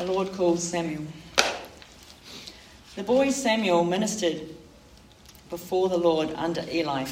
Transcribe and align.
The 0.00 0.10
Lord 0.10 0.32
called 0.32 0.60
Samuel. 0.60 1.04
The 2.96 3.02
boy 3.02 3.28
Samuel 3.28 3.84
ministered 3.84 4.48
before 5.50 5.90
the 5.90 5.98
Lord 5.98 6.32
under 6.36 6.64
Eli. 6.72 7.04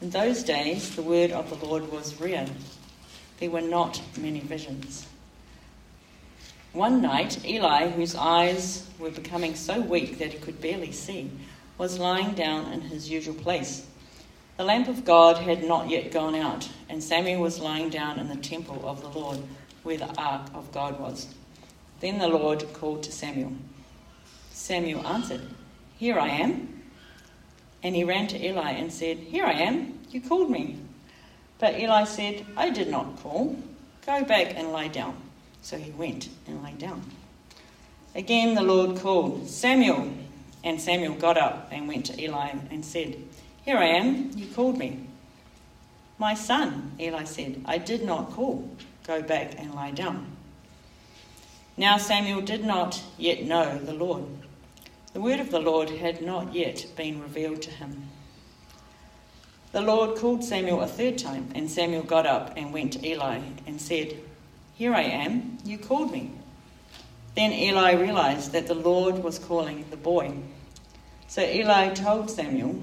In 0.00 0.10
those 0.10 0.44
days, 0.44 0.94
the 0.94 1.02
word 1.02 1.32
of 1.32 1.50
the 1.50 1.66
Lord 1.66 1.90
was 1.90 2.20
rare. 2.20 2.46
There 3.40 3.50
were 3.50 3.60
not 3.60 4.00
many 4.16 4.38
visions. 4.38 5.08
One 6.72 7.02
night, 7.02 7.44
Eli, 7.44 7.88
whose 7.88 8.14
eyes 8.14 8.88
were 9.00 9.10
becoming 9.10 9.56
so 9.56 9.80
weak 9.80 10.18
that 10.18 10.32
he 10.32 10.38
could 10.38 10.60
barely 10.60 10.92
see, 10.92 11.28
was 11.76 11.98
lying 11.98 12.34
down 12.34 12.72
in 12.72 12.82
his 12.82 13.10
usual 13.10 13.34
place. 13.34 13.84
The 14.58 14.64
lamp 14.64 14.86
of 14.86 15.04
God 15.04 15.38
had 15.38 15.64
not 15.64 15.90
yet 15.90 16.12
gone 16.12 16.36
out, 16.36 16.68
and 16.88 17.02
Samuel 17.02 17.42
was 17.42 17.58
lying 17.58 17.90
down 17.90 18.20
in 18.20 18.28
the 18.28 18.36
temple 18.36 18.88
of 18.88 19.00
the 19.00 19.08
Lord, 19.08 19.38
where 19.82 19.98
the 19.98 20.14
ark 20.16 20.50
of 20.54 20.70
God 20.70 21.00
was. 21.00 21.26
Then 22.02 22.18
the 22.18 22.26
Lord 22.26 22.66
called 22.72 23.04
to 23.04 23.12
Samuel. 23.12 23.52
Samuel 24.50 25.06
answered, 25.06 25.42
Here 25.96 26.18
I 26.18 26.30
am. 26.30 26.82
And 27.80 27.94
he 27.94 28.02
ran 28.02 28.26
to 28.26 28.44
Eli 28.44 28.72
and 28.72 28.92
said, 28.92 29.18
Here 29.18 29.46
I 29.46 29.52
am. 29.52 30.00
You 30.10 30.20
called 30.20 30.50
me. 30.50 30.78
But 31.60 31.78
Eli 31.78 32.02
said, 32.02 32.44
I 32.56 32.70
did 32.70 32.88
not 32.88 33.18
call. 33.22 33.56
Go 34.04 34.24
back 34.24 34.56
and 34.56 34.72
lie 34.72 34.88
down. 34.88 35.16
So 35.62 35.78
he 35.78 35.92
went 35.92 36.28
and 36.48 36.64
lay 36.64 36.72
down. 36.72 37.04
Again 38.16 38.56
the 38.56 38.62
Lord 38.62 38.98
called, 38.98 39.48
Samuel. 39.48 40.12
And 40.64 40.80
Samuel 40.80 41.14
got 41.14 41.38
up 41.38 41.68
and 41.70 41.86
went 41.86 42.06
to 42.06 42.20
Eli 42.20 42.50
and 42.68 42.84
said, 42.84 43.16
Here 43.64 43.78
I 43.78 43.86
am. 43.86 44.32
You 44.34 44.46
called 44.46 44.76
me. 44.76 45.06
My 46.18 46.34
son, 46.34 46.94
Eli 46.98 47.22
said, 47.22 47.62
I 47.64 47.78
did 47.78 48.04
not 48.04 48.32
call. 48.32 48.68
Go 49.06 49.22
back 49.22 49.54
and 49.56 49.72
lie 49.72 49.92
down. 49.92 50.26
Now 51.82 51.96
Samuel 51.98 52.42
did 52.42 52.64
not 52.64 53.02
yet 53.18 53.42
know 53.42 53.76
the 53.76 53.92
Lord. 53.92 54.22
The 55.14 55.20
word 55.20 55.40
of 55.40 55.50
the 55.50 55.58
Lord 55.58 55.90
had 55.90 56.22
not 56.22 56.54
yet 56.54 56.86
been 56.94 57.20
revealed 57.20 57.60
to 57.62 57.72
him. 57.72 58.08
The 59.72 59.80
Lord 59.80 60.16
called 60.16 60.44
Samuel 60.44 60.82
a 60.82 60.86
third 60.86 61.18
time, 61.18 61.48
and 61.56 61.68
Samuel 61.68 62.04
got 62.04 62.24
up 62.24 62.52
and 62.56 62.72
went 62.72 62.92
to 62.92 63.04
Eli 63.04 63.40
and 63.66 63.80
said, 63.80 64.16
Here 64.76 64.94
I 64.94 65.02
am, 65.02 65.58
you 65.64 65.76
called 65.76 66.12
me. 66.12 66.30
Then 67.34 67.52
Eli 67.52 67.94
realized 67.94 68.52
that 68.52 68.68
the 68.68 68.74
Lord 68.74 69.18
was 69.18 69.40
calling 69.40 69.84
the 69.90 69.96
boy. 69.96 70.36
So 71.26 71.42
Eli 71.42 71.94
told 71.94 72.30
Samuel, 72.30 72.80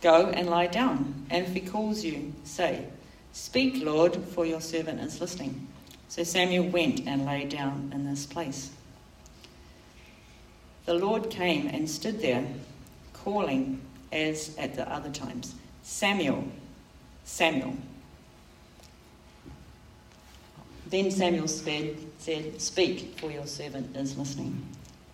Go 0.00 0.28
and 0.28 0.48
lie 0.48 0.68
down, 0.68 1.26
and 1.28 1.44
if 1.44 1.52
he 1.52 1.60
calls 1.60 2.02
you, 2.02 2.32
say, 2.44 2.86
Speak, 3.32 3.84
Lord, 3.84 4.16
for 4.16 4.46
your 4.46 4.62
servant 4.62 5.00
is 5.00 5.20
listening. 5.20 5.68
So 6.12 6.22
Samuel 6.24 6.66
went 6.66 7.06
and 7.06 7.24
lay 7.24 7.46
down 7.46 7.90
in 7.94 8.04
this 8.04 8.26
place. 8.26 8.68
The 10.84 10.92
Lord 10.92 11.30
came 11.30 11.68
and 11.68 11.88
stood 11.88 12.20
there, 12.20 12.46
calling 13.14 13.80
as 14.12 14.54
at 14.58 14.74
the 14.74 14.86
other 14.92 15.08
times 15.08 15.54
Samuel, 15.82 16.44
Samuel. 17.24 17.74
Then 20.90 21.10
Samuel 21.10 21.48
said, 21.48 21.96
said, 22.18 22.60
Speak, 22.60 23.18
for 23.18 23.30
your 23.30 23.46
servant 23.46 23.96
is 23.96 24.18
listening. 24.18 24.66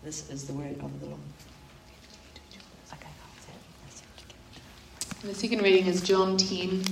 This 0.03 0.29
is 0.29 0.49
the 0.49 0.53
word 0.53 0.81
of 0.81 0.99
the 0.99 1.07
Lord. 1.07 1.21
The 5.23 5.33
second 5.33 5.63
reading 5.63 5.87
is 5.87 6.03
John 6.03 6.37
10, 6.37 6.83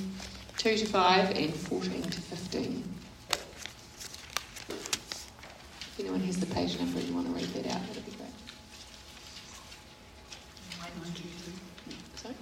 2 0.58 0.76
to 0.76 0.86
5 0.86 1.30
and 1.36 1.52
14 1.52 2.02
to 2.02 2.20
15. 2.20 2.95
If 5.96 6.00
anyone 6.00 6.20
has 6.20 6.36
the 6.38 6.44
page 6.44 6.78
number 6.78 6.98
and 6.98 7.08
you 7.08 7.14
want 7.14 7.26
to 7.26 7.32
read 7.32 7.48
that 7.54 7.74
out, 7.74 7.80
that'd 7.86 8.04
be 8.04 8.12
great. 8.12 8.28
Sorry? 12.16 12.34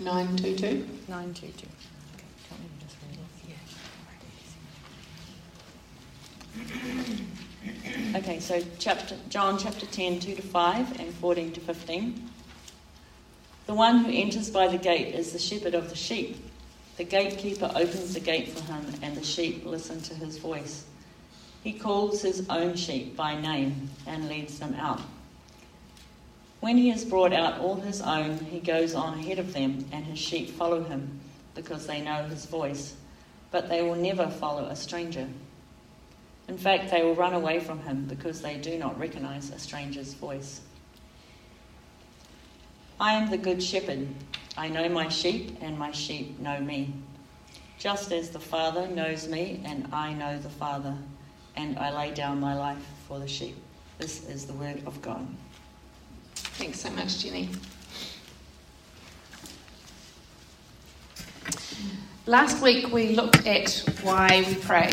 922. 0.00 0.88
922. 1.08 1.66
Okay, 8.16 8.40
so 8.40 8.62
chapter 8.78 9.16
John 9.28 9.58
chapter 9.58 9.84
10, 9.84 10.20
2 10.20 10.34
to 10.36 10.42
5 10.42 11.00
and 11.00 11.12
14 11.12 11.52
to 11.52 11.60
15. 11.60 12.30
The 13.66 13.74
one 13.74 13.98
who 13.98 14.10
enters 14.10 14.48
by 14.48 14.68
the 14.68 14.78
gate 14.78 15.14
is 15.14 15.32
the 15.32 15.38
shepherd 15.38 15.74
of 15.74 15.90
the 15.90 15.96
sheep. 15.96 16.50
The 16.96 17.04
gatekeeper 17.04 17.70
opens 17.74 18.14
the 18.14 18.20
gate 18.20 18.48
for 18.48 18.64
him, 18.72 18.86
and 19.02 19.14
the 19.14 19.22
sheep 19.22 19.66
listen 19.66 20.00
to 20.00 20.14
his 20.14 20.38
voice. 20.38 20.86
He 21.62 21.72
calls 21.72 22.22
his 22.22 22.48
own 22.48 22.74
sheep 22.74 23.16
by 23.16 23.40
name 23.40 23.90
and 24.06 24.28
leads 24.28 24.58
them 24.58 24.74
out. 24.74 25.00
When 26.60 26.76
he 26.76 26.90
has 26.90 27.04
brought 27.04 27.32
out 27.32 27.60
all 27.60 27.76
his 27.76 28.00
own, 28.00 28.38
he 28.38 28.60
goes 28.60 28.94
on 28.94 29.18
ahead 29.18 29.38
of 29.38 29.52
them, 29.52 29.84
and 29.92 30.04
his 30.04 30.18
sheep 30.18 30.50
follow 30.50 30.82
him 30.82 31.20
because 31.54 31.86
they 31.86 32.00
know 32.00 32.24
his 32.24 32.46
voice. 32.46 32.94
But 33.50 33.68
they 33.68 33.82
will 33.82 33.96
never 33.96 34.28
follow 34.28 34.66
a 34.66 34.76
stranger. 34.76 35.28
In 36.48 36.58
fact, 36.58 36.90
they 36.90 37.02
will 37.02 37.14
run 37.14 37.34
away 37.34 37.60
from 37.60 37.80
him 37.80 38.06
because 38.06 38.42
they 38.42 38.56
do 38.56 38.78
not 38.78 38.98
recognize 38.98 39.50
a 39.50 39.58
stranger's 39.58 40.14
voice. 40.14 40.60
I 43.00 43.14
am 43.14 43.30
the 43.30 43.38
good 43.38 43.62
shepherd. 43.62 44.08
I 44.56 44.68
know 44.68 44.88
my 44.88 45.08
sheep, 45.08 45.58
and 45.60 45.78
my 45.78 45.92
sheep 45.92 46.38
know 46.38 46.60
me. 46.60 46.92
Just 47.78 48.12
as 48.12 48.30
the 48.30 48.40
Father 48.40 48.86
knows 48.86 49.26
me, 49.28 49.60
and 49.64 49.88
I 49.92 50.12
know 50.12 50.38
the 50.38 50.48
Father, 50.48 50.96
and 51.56 51.78
I 51.78 51.90
lay 51.96 52.12
down 52.12 52.40
my 52.40 52.54
life 52.54 52.84
for 53.08 53.18
the 53.18 53.28
sheep. 53.28 53.56
This 53.98 54.28
is 54.28 54.46
the 54.46 54.54
word 54.54 54.82
of 54.86 55.00
God. 55.02 55.26
Thanks 56.34 56.80
so 56.80 56.90
much, 56.90 57.22
Jenny. 57.22 57.48
Last 62.26 62.62
week 62.62 62.92
we 62.92 63.16
looked 63.16 63.46
at 63.46 63.84
why 64.02 64.44
we 64.46 64.54
pray. 64.54 64.92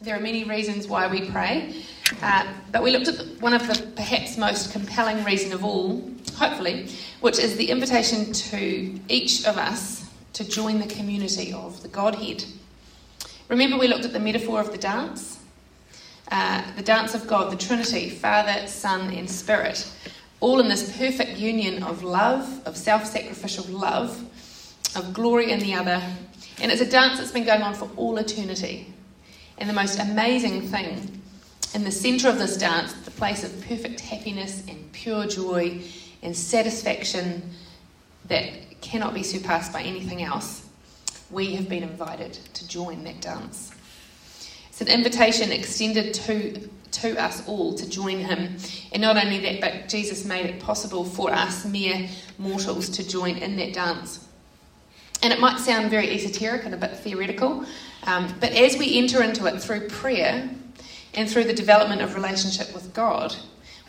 There 0.00 0.16
are 0.16 0.20
many 0.20 0.44
reasons 0.44 0.88
why 0.88 1.06
we 1.06 1.30
pray, 1.30 1.84
uh, 2.22 2.46
but 2.72 2.82
we 2.82 2.90
looked 2.90 3.08
at 3.08 3.40
one 3.40 3.54
of 3.54 3.66
the 3.66 3.86
perhaps 3.94 4.36
most 4.36 4.72
compelling 4.72 5.24
reason 5.24 5.52
of 5.52 5.64
all, 5.64 6.02
hopefully, 6.36 6.88
which 7.20 7.38
is 7.38 7.56
the 7.56 7.70
invitation 7.70 8.32
to 8.32 9.00
each 9.08 9.46
of 9.46 9.56
us 9.56 10.08
to 10.32 10.44
join 10.48 10.80
the 10.80 10.86
community 10.86 11.52
of 11.52 11.82
the 11.82 11.88
Godhead. 11.88 12.44
Remember, 13.48 13.78
we 13.78 13.88
looked 13.88 14.04
at 14.04 14.12
the 14.12 14.20
metaphor 14.20 14.60
of 14.60 14.70
the 14.72 14.78
dance? 14.78 15.37
Uh, 16.30 16.62
the 16.76 16.82
dance 16.82 17.14
of 17.14 17.26
God, 17.26 17.50
the 17.50 17.56
Trinity, 17.56 18.10
Father, 18.10 18.66
Son, 18.66 19.12
and 19.14 19.28
Spirit, 19.28 19.90
all 20.40 20.60
in 20.60 20.68
this 20.68 20.96
perfect 20.96 21.38
union 21.38 21.82
of 21.82 22.02
love, 22.02 22.60
of 22.66 22.76
self 22.76 23.06
sacrificial 23.06 23.64
love, 23.64 24.22
of 24.94 25.12
glory 25.14 25.50
in 25.50 25.60
the 25.60 25.74
other. 25.74 26.02
And 26.60 26.70
it's 26.70 26.80
a 26.80 26.90
dance 26.90 27.18
that's 27.18 27.32
been 27.32 27.44
going 27.44 27.62
on 27.62 27.74
for 27.74 27.88
all 27.96 28.18
eternity. 28.18 28.92
And 29.58 29.68
the 29.68 29.74
most 29.74 29.98
amazing 29.98 30.68
thing, 30.68 31.20
in 31.74 31.84
the 31.84 31.90
centre 31.90 32.28
of 32.28 32.38
this 32.38 32.56
dance, 32.56 32.92
the 32.92 33.10
place 33.10 33.42
of 33.42 33.66
perfect 33.66 34.00
happiness 34.00 34.64
and 34.68 34.92
pure 34.92 35.26
joy 35.26 35.80
and 36.22 36.36
satisfaction 36.36 37.42
that 38.26 38.80
cannot 38.80 39.14
be 39.14 39.22
surpassed 39.22 39.72
by 39.72 39.82
anything 39.82 40.22
else, 40.22 40.68
we 41.30 41.54
have 41.54 41.68
been 41.68 41.82
invited 41.82 42.32
to 42.32 42.68
join 42.68 43.04
that 43.04 43.20
dance. 43.20 43.72
It's 44.78 44.88
an 44.88 44.94
invitation 44.96 45.50
extended 45.50 46.14
to, 46.14 46.68
to 46.92 47.20
us 47.20 47.44
all 47.48 47.74
to 47.74 47.90
join 47.90 48.20
him. 48.20 48.56
And 48.92 49.02
not 49.02 49.16
only 49.16 49.40
that, 49.40 49.60
but 49.60 49.88
Jesus 49.88 50.24
made 50.24 50.46
it 50.46 50.60
possible 50.60 51.04
for 51.04 51.32
us, 51.32 51.64
mere 51.64 52.08
mortals, 52.38 52.88
to 52.90 53.08
join 53.08 53.38
in 53.38 53.56
that 53.56 53.72
dance. 53.72 54.28
And 55.20 55.32
it 55.32 55.40
might 55.40 55.58
sound 55.58 55.90
very 55.90 56.08
esoteric 56.14 56.64
and 56.64 56.72
a 56.74 56.76
bit 56.76 56.96
theoretical, 56.96 57.66
um, 58.04 58.32
but 58.38 58.52
as 58.52 58.78
we 58.78 58.96
enter 58.98 59.20
into 59.20 59.46
it 59.46 59.60
through 59.60 59.88
prayer 59.88 60.48
and 61.14 61.28
through 61.28 61.44
the 61.44 61.52
development 61.52 62.00
of 62.00 62.14
relationship 62.14 62.72
with 62.72 62.94
God, 62.94 63.34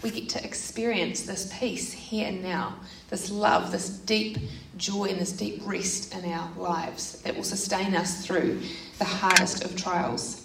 we 0.01 0.09
get 0.09 0.27
to 0.29 0.43
experience 0.43 1.21
this 1.21 1.55
peace 1.59 1.93
here 1.93 2.29
and 2.29 2.41
now, 2.41 2.77
this 3.11 3.29
love, 3.29 3.71
this 3.71 3.89
deep 3.89 4.39
joy, 4.77 5.09
and 5.09 5.19
this 5.19 5.33
deep 5.33 5.61
rest 5.65 6.15
in 6.15 6.25
our 6.31 6.51
lives 6.57 7.21
that 7.21 7.35
will 7.35 7.43
sustain 7.43 7.93
us 7.93 8.25
through 8.25 8.59
the 8.97 9.05
hardest 9.05 9.63
of 9.63 9.75
trials. 9.75 10.38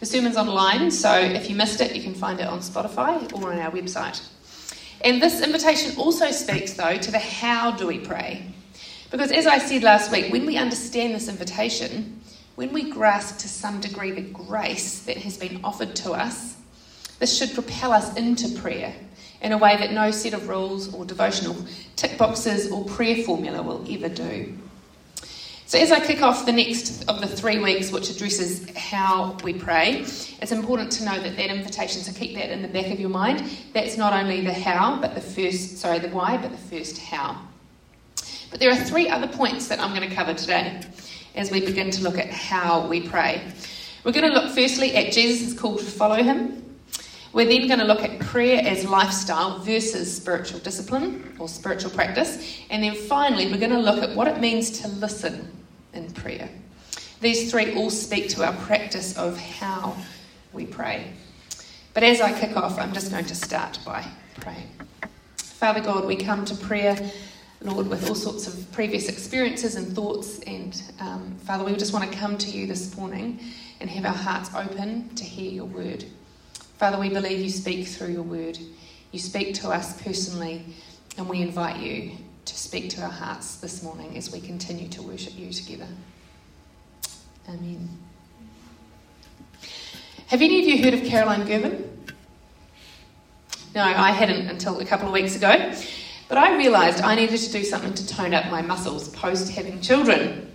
The 0.00 0.06
sermon's 0.06 0.38
online, 0.38 0.90
so 0.90 1.12
if 1.12 1.50
you 1.50 1.54
missed 1.54 1.82
it, 1.82 1.94
you 1.94 2.02
can 2.02 2.14
find 2.14 2.40
it 2.40 2.46
on 2.46 2.60
Spotify 2.60 3.30
or 3.34 3.52
on 3.52 3.58
our 3.58 3.70
website. 3.70 4.26
And 5.02 5.20
this 5.20 5.42
invitation 5.42 5.94
also 5.98 6.30
speaks, 6.30 6.72
though, 6.72 6.96
to 6.96 7.10
the 7.10 7.18
how 7.18 7.72
do 7.72 7.86
we 7.86 7.98
pray. 7.98 8.46
Because 9.10 9.30
as 9.30 9.46
I 9.46 9.58
said 9.58 9.82
last 9.82 10.10
week, 10.10 10.32
when 10.32 10.46
we 10.46 10.56
understand 10.56 11.14
this 11.14 11.28
invitation, 11.28 12.22
when 12.54 12.72
we 12.72 12.90
grasp 12.90 13.40
to 13.40 13.48
some 13.48 13.78
degree 13.80 14.10
the 14.12 14.22
grace 14.22 15.00
that 15.00 15.18
has 15.18 15.36
been 15.36 15.60
offered 15.62 15.94
to 15.96 16.12
us, 16.12 16.56
this 17.18 17.36
should 17.36 17.52
propel 17.52 17.92
us 17.92 18.16
into 18.16 18.58
prayer 18.58 18.94
in 19.42 19.52
a 19.52 19.58
way 19.58 19.76
that 19.76 19.92
no 19.92 20.10
set 20.10 20.32
of 20.32 20.48
rules 20.48 20.94
or 20.94 21.04
devotional 21.04 21.56
tick 21.96 22.16
boxes 22.16 22.70
or 22.72 22.86
prayer 22.86 23.22
formula 23.24 23.62
will 23.62 23.84
ever 23.90 24.08
do. 24.08 24.56
So, 25.70 25.78
as 25.78 25.92
I 25.92 26.00
kick 26.00 26.20
off 26.20 26.46
the 26.46 26.52
next 26.52 27.08
of 27.08 27.20
the 27.20 27.28
three 27.28 27.60
weeks, 27.60 27.92
which 27.92 28.10
addresses 28.10 28.68
how 28.76 29.36
we 29.44 29.54
pray, 29.54 30.00
it's 30.00 30.50
important 30.50 30.90
to 30.90 31.04
know 31.04 31.20
that 31.20 31.36
that 31.36 31.48
invitation, 31.48 32.02
so 32.02 32.12
keep 32.12 32.34
that 32.34 32.50
in 32.50 32.60
the 32.60 32.66
back 32.66 32.90
of 32.90 32.98
your 32.98 33.08
mind. 33.08 33.48
That's 33.72 33.96
not 33.96 34.12
only 34.12 34.40
the 34.40 34.52
how, 34.52 35.00
but 35.00 35.14
the 35.14 35.20
first, 35.20 35.78
sorry, 35.78 36.00
the 36.00 36.08
why, 36.08 36.38
but 36.38 36.50
the 36.50 36.56
first 36.56 36.98
how. 36.98 37.40
But 38.50 38.58
there 38.58 38.72
are 38.72 38.76
three 38.84 39.08
other 39.08 39.28
points 39.28 39.68
that 39.68 39.78
I'm 39.78 39.94
going 39.94 40.08
to 40.10 40.12
cover 40.12 40.34
today 40.34 40.80
as 41.36 41.52
we 41.52 41.64
begin 41.64 41.92
to 41.92 42.02
look 42.02 42.18
at 42.18 42.30
how 42.30 42.88
we 42.88 43.06
pray. 43.06 43.40
We're 44.02 44.10
going 44.10 44.28
to 44.28 44.36
look 44.36 44.52
firstly 44.52 44.96
at 44.96 45.12
Jesus' 45.12 45.56
call 45.56 45.78
to 45.78 45.84
follow 45.84 46.20
him. 46.20 46.64
We're 47.32 47.46
then 47.46 47.68
going 47.68 47.78
to 47.78 47.86
look 47.86 48.02
at 48.02 48.18
prayer 48.18 48.60
as 48.66 48.84
lifestyle 48.84 49.60
versus 49.60 50.16
spiritual 50.16 50.58
discipline 50.58 51.36
or 51.38 51.46
spiritual 51.46 51.92
practice. 51.92 52.58
And 52.70 52.82
then 52.82 52.96
finally, 52.96 53.46
we're 53.46 53.58
going 53.58 53.70
to 53.70 53.78
look 53.78 54.02
at 54.02 54.16
what 54.16 54.26
it 54.26 54.40
means 54.40 54.80
to 54.80 54.88
listen 54.88 55.58
in 55.92 56.10
prayer. 56.12 56.48
These 57.20 57.50
three 57.50 57.74
all 57.74 57.90
speak 57.90 58.28
to 58.30 58.44
our 58.44 58.54
practice 58.54 59.16
of 59.16 59.38
how 59.38 59.96
we 60.52 60.66
pray. 60.66 61.12
But 61.92 62.02
as 62.02 62.20
I 62.20 62.38
kick 62.38 62.56
off, 62.56 62.78
I'm 62.78 62.92
just 62.92 63.10
going 63.10 63.26
to 63.26 63.34
start 63.34 63.78
by 63.84 64.06
praying. 64.40 64.68
Father 65.36 65.80
God, 65.80 66.06
we 66.06 66.16
come 66.16 66.44
to 66.46 66.54
prayer, 66.54 66.96
Lord, 67.60 67.88
with 67.88 68.08
all 68.08 68.14
sorts 68.14 68.46
of 68.46 68.72
previous 68.72 69.08
experiences 69.08 69.76
and 69.76 69.94
thoughts. 69.94 70.38
And 70.40 70.80
um, 71.00 71.36
Father, 71.44 71.64
we 71.64 71.74
just 71.76 71.92
want 71.92 72.10
to 72.10 72.16
come 72.16 72.38
to 72.38 72.50
you 72.50 72.66
this 72.66 72.96
morning 72.96 73.40
and 73.80 73.90
have 73.90 74.06
our 74.06 74.14
hearts 74.14 74.50
open 74.54 75.14
to 75.16 75.24
hear 75.24 75.50
your 75.50 75.66
word. 75.66 76.04
Father, 76.78 76.98
we 76.98 77.10
believe 77.10 77.40
you 77.40 77.50
speak 77.50 77.86
through 77.86 78.08
your 78.08 78.22
word. 78.22 78.58
You 79.12 79.18
speak 79.18 79.54
to 79.56 79.68
us 79.68 80.00
personally, 80.00 80.64
and 81.18 81.28
we 81.28 81.42
invite 81.42 81.80
you 81.80 82.12
to 82.44 82.56
speak 82.56 82.90
to 82.90 83.02
our 83.02 83.10
hearts 83.10 83.56
this 83.56 83.82
morning 83.82 84.16
as 84.16 84.32
we 84.32 84.40
continue 84.40 84.88
to 84.88 85.02
worship 85.02 85.38
you 85.38 85.52
together. 85.52 85.88
Amen. 87.48 87.88
Have 90.28 90.42
any 90.42 90.60
of 90.60 90.66
you 90.66 90.84
heard 90.84 90.94
of 90.94 91.04
Caroline 91.04 91.46
Girvan? 91.46 92.06
No, 93.74 93.82
I 93.82 94.10
hadn't 94.10 94.48
until 94.48 94.80
a 94.80 94.84
couple 94.84 95.06
of 95.06 95.12
weeks 95.12 95.36
ago. 95.36 95.72
But 96.28 96.38
I 96.38 96.56
realised 96.56 97.00
I 97.02 97.16
needed 97.16 97.40
to 97.40 97.50
do 97.50 97.64
something 97.64 97.92
to 97.92 98.06
tone 98.06 98.34
up 98.34 98.50
my 98.50 98.62
muscles 98.62 99.08
post 99.08 99.50
having 99.50 99.80
children. 99.80 100.52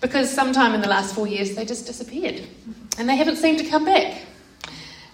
Because 0.00 0.32
sometime 0.32 0.74
in 0.74 0.80
the 0.80 0.88
last 0.88 1.14
four 1.14 1.26
years 1.26 1.54
they 1.54 1.66
just 1.66 1.86
disappeared. 1.86 2.42
And 2.98 3.06
they 3.06 3.16
haven't 3.16 3.36
seemed 3.36 3.58
to 3.58 3.66
come 3.66 3.84
back. 3.84 4.22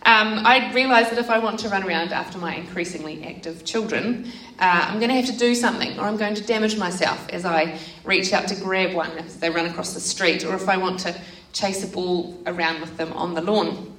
Um, 0.07 0.47
I 0.47 0.73
realised 0.73 1.11
that 1.11 1.19
if 1.19 1.31
I 1.31 1.41
want 1.41 1.59
to 1.61 1.69
run 1.69 1.83
around 1.83 2.13
after 2.13 2.39
my 2.39 2.55
increasingly 2.55 3.25
active 3.25 3.65
children, 3.65 4.31
uh, 4.61 4.87
I'm 4.87 5.01
going 5.01 5.09
to 5.09 5.17
have 5.17 5.27
to 5.27 5.37
do 5.37 5.53
something, 5.53 5.99
or 5.99 6.03
I'm 6.03 6.17
going 6.17 6.37
to 6.37 6.45
damage 6.45 6.79
myself 6.79 7.29
as 7.31 7.45
I 7.45 7.77
reach 8.05 8.33
out 8.33 8.47
to 8.49 8.55
grab 8.55 8.95
one 8.95 9.11
as 9.19 9.41
they 9.41 9.51
run 9.51 9.67
across 9.67 9.95
the 9.95 10.01
street, 10.01 10.45
or 10.45 10.55
if 10.55 10.69
I 10.69 10.77
want 10.77 11.01
to 11.01 11.21
chase 11.53 11.83
a 11.83 11.89
ball 11.89 12.41
around 12.47 12.81
with 12.81 12.97
them 12.97 13.13
on 13.15 13.35
the 13.35 13.41
lawn, 13.41 13.97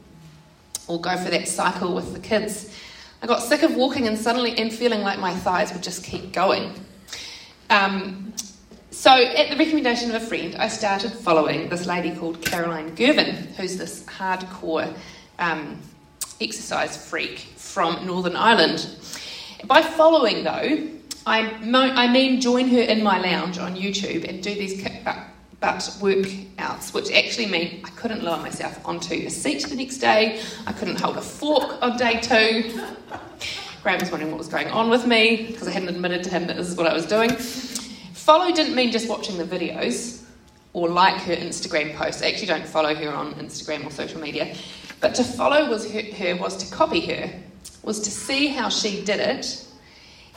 or 0.88 1.02
go 1.02 1.18
for 1.18 1.30
that 1.30 1.46
cycle 1.46 1.94
with 1.94 2.14
the 2.14 2.20
kids. 2.22 2.74
I 3.22 3.28
got 3.28 3.44
sick 3.44 3.64
of 3.64 3.76
walking 3.76 4.08
and 4.08 4.18
suddenly 4.18 4.58
and 4.58 4.72
feeling 4.72 5.02
like 5.02 5.20
my 5.20 5.34
thighs 5.34 5.74
would 5.74 5.84
just 5.84 6.06
keep 6.06 6.32
going. 6.32 6.72
Um, 7.70 8.32
so, 8.92 9.12
at 9.12 9.50
the 9.50 9.58
recommendation 9.58 10.16
of 10.16 10.24
a 10.24 10.26
friend, 10.26 10.56
I 10.56 10.70
started 10.70 11.12
following 11.12 11.68
this 11.68 11.86
lady 11.86 12.16
called 12.16 12.42
Caroline 12.46 12.96
Girvan, 12.96 13.36
who's 13.58 13.78
this 13.78 14.04
hardcore 14.04 14.96
um, 15.38 15.82
exercise 16.42 16.98
freak 16.98 17.40
from 17.56 18.06
Northern 18.06 18.36
Ireland. 18.36 18.90
By 19.66 19.82
following, 19.82 20.44
though, 20.44 20.90
I, 21.26 21.58
mo- 21.64 21.80
I 21.80 22.08
mean 22.12 22.40
join 22.40 22.70
her 22.70 22.80
in 22.80 23.04
my 23.04 23.20
lounge 23.20 23.58
on 23.58 23.76
YouTube 23.76 24.28
and 24.28 24.42
do 24.42 24.54
these 24.54 24.82
butt 25.60 25.82
workouts, 26.00 26.94
which 26.94 27.12
actually 27.12 27.48
mean 27.48 27.82
I 27.84 27.90
couldn't 27.92 28.24
lower 28.24 28.38
myself 28.38 28.80
onto 28.86 29.14
a 29.14 29.30
seat 29.30 29.68
the 29.68 29.76
next 29.76 29.98
day, 29.98 30.42
I 30.66 30.74
couldn't 30.74 31.00
hold 31.00 31.18
a 31.18 31.22
fork 31.22 31.82
on 31.82 31.98
day 31.98 32.20
two. 32.22 32.80
Graham 33.84 34.00
was 34.00 34.12
wondering 34.12 34.32
what 34.32 34.38
was 34.38 34.48
going 34.48 34.68
on 34.68 34.90
with 34.90 35.06
me 35.06 35.48
because 35.48 35.68
I 35.68 35.72
hadn't 35.72 35.90
admitted 35.90 36.24
to 36.26 36.30
him 36.30 36.48
that 36.48 36.58
this 36.58 36.68
is 36.68 36.76
what 36.76 36.88
I 36.88 36.94
was 36.94 37.06
doing. 37.06 37.32
Follow 37.32 38.54
didn't 38.54 38.76
mean 38.76 38.92
just 38.92 39.08
watching 39.08 39.38
the 39.38 39.46
videos 39.46 40.24
or 40.74 40.90
like 40.90 41.16
her 41.22 41.36
Instagram 41.36 41.96
posts. 41.96 42.22
I 42.22 42.28
actually 42.28 42.48
don't 42.48 42.68
follow 42.68 42.94
her 42.94 43.10
on 43.10 43.34
Instagram 43.36 43.86
or 43.86 43.92
social 43.92 44.20
media. 44.20 44.56
But 45.00 45.16
to 45.16 45.24
follow 45.24 45.70
was 45.70 45.90
her, 45.92 46.02
her 46.02 46.36
was 46.36 46.58
to 46.58 46.76
copy 46.76 47.02
her, 47.02 47.32
was 47.84 48.00
to 48.02 48.12
see 48.12 48.48
how 48.48 48.70
she 48.70 49.04
did 49.04 49.20
it. 49.20 49.66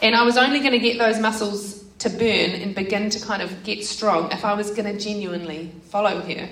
And 0.03 0.15
I 0.15 0.23
was 0.23 0.37
only 0.37 0.61
going 0.61 0.73
to 0.73 0.79
get 0.79 0.99
those 0.99 1.19
muscles 1.19 1.85
to 1.99 2.09
burn 2.09 2.53
and 2.63 2.75
begin 2.75 3.11
to 3.11 3.21
kind 3.21 3.43
of 3.43 3.63
get 3.63 3.85
strong 3.85 4.33
if 4.33 4.45
I 4.45 4.55
was 4.55 4.71
going 4.71 4.85
to 4.91 4.99
genuinely 4.99 5.71
follow 5.91 6.21
her. 6.21 6.49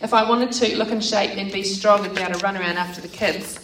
If 0.00 0.14
I 0.14 0.28
wanted 0.28 0.52
to 0.52 0.76
look 0.76 0.88
in 0.88 1.00
shape 1.00 1.36
and 1.36 1.52
be 1.52 1.62
strong 1.62 2.04
and 2.04 2.14
be 2.14 2.22
able 2.22 2.34
to 2.34 2.38
run 2.38 2.56
around 2.56 2.78
after 2.78 3.02
the 3.02 3.08
kids 3.08 3.58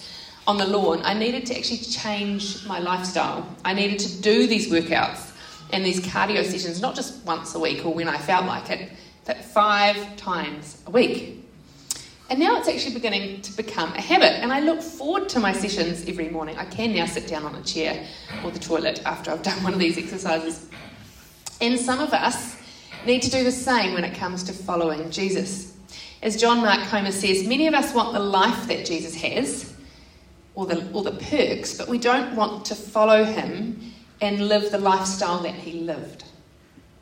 on 0.47 0.59
the 0.59 0.67
lawn, 0.67 1.01
I 1.05 1.15
needed 1.15 1.47
to 1.47 1.57
actually 1.57 1.79
change 1.79 2.67
my 2.67 2.79
lifestyle. 2.79 3.49
I 3.65 3.73
needed 3.73 3.99
to 4.01 4.21
do 4.21 4.47
these 4.47 4.71
workouts 4.71 5.31
and 5.73 5.85
these 5.85 6.01
cardio 6.01 6.45
sessions, 6.45 6.83
not 6.83 6.95
just 6.95 7.25
once 7.25 7.55
a 7.55 7.59
week 7.59 7.85
or 7.87 7.95
when 7.95 8.09
I 8.09 8.19
felt 8.19 8.45
like 8.45 8.69
it, 8.71 8.91
but 9.25 9.39
five 9.39 10.17
times 10.17 10.83
a 10.87 10.91
week. 10.91 11.42
And 12.33 12.41
now 12.41 12.57
it's 12.57 12.67
actually 12.67 12.95
beginning 12.95 13.43
to 13.43 13.55
become 13.59 13.93
a 13.93 14.01
habit, 14.01 14.41
and 14.41 14.51
I 14.51 14.61
look 14.61 14.81
forward 14.81 15.29
to 15.29 15.39
my 15.39 15.53
sessions 15.53 16.09
every 16.09 16.31
morning. 16.31 16.57
I 16.57 16.65
can 16.65 16.95
now 16.95 17.05
sit 17.05 17.27
down 17.27 17.45
on 17.45 17.55
a 17.57 17.63
chair 17.63 18.07
or 18.43 18.51
the 18.51 18.59
toilet 18.59 19.03
after 19.05 19.31
I've 19.31 19.43
done 19.43 19.63
one 19.63 19.75
of 19.75 19.79
these 19.79 19.99
exercises. 19.99 20.67
And 21.61 21.79
some 21.79 22.01
of 22.01 22.15
us 22.15 22.57
need 23.05 23.21
to 23.21 23.31
do 23.31 23.45
the 23.45 23.53
same 23.53 23.93
when 23.93 24.03
it 24.03 24.15
comes 24.15 24.45
to 24.45 24.55
following 24.55 25.11
Jesus. 25.11 25.77
As 26.23 26.41
John 26.41 26.63
Mark 26.63 26.81
Comer 26.85 27.13
says, 27.13 27.47
many 27.47 27.67
of 27.67 27.75
us 27.75 27.93
want 27.93 28.15
the 28.15 28.21
life 28.21 28.67
that 28.67 28.87
Jesus 28.87 29.15
has, 29.17 29.75
or 30.55 30.65
the, 30.65 30.91
or 30.93 31.03
the 31.03 31.13
perks, 31.13 31.77
but 31.77 31.87
we 31.87 31.99
don't 31.99 32.35
want 32.35 32.65
to 32.65 32.75
follow 32.75 33.25
him 33.25 33.93
and 34.23 34.49
live 34.49 34.71
the 34.71 34.79
lifestyle 34.79 35.41
that 35.41 35.53
he 35.53 35.81
lived. 35.81 36.25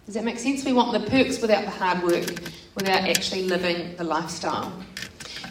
Does 0.06 0.16
that 0.16 0.24
make 0.24 0.40
sense? 0.40 0.64
We 0.64 0.72
want 0.72 0.90
the 0.90 1.08
perks 1.08 1.40
without 1.40 1.66
the 1.66 1.70
hard 1.70 2.02
work, 2.02 2.28
without 2.74 3.08
actually 3.08 3.44
living 3.44 3.94
the 3.94 4.02
lifestyle. 4.02 4.72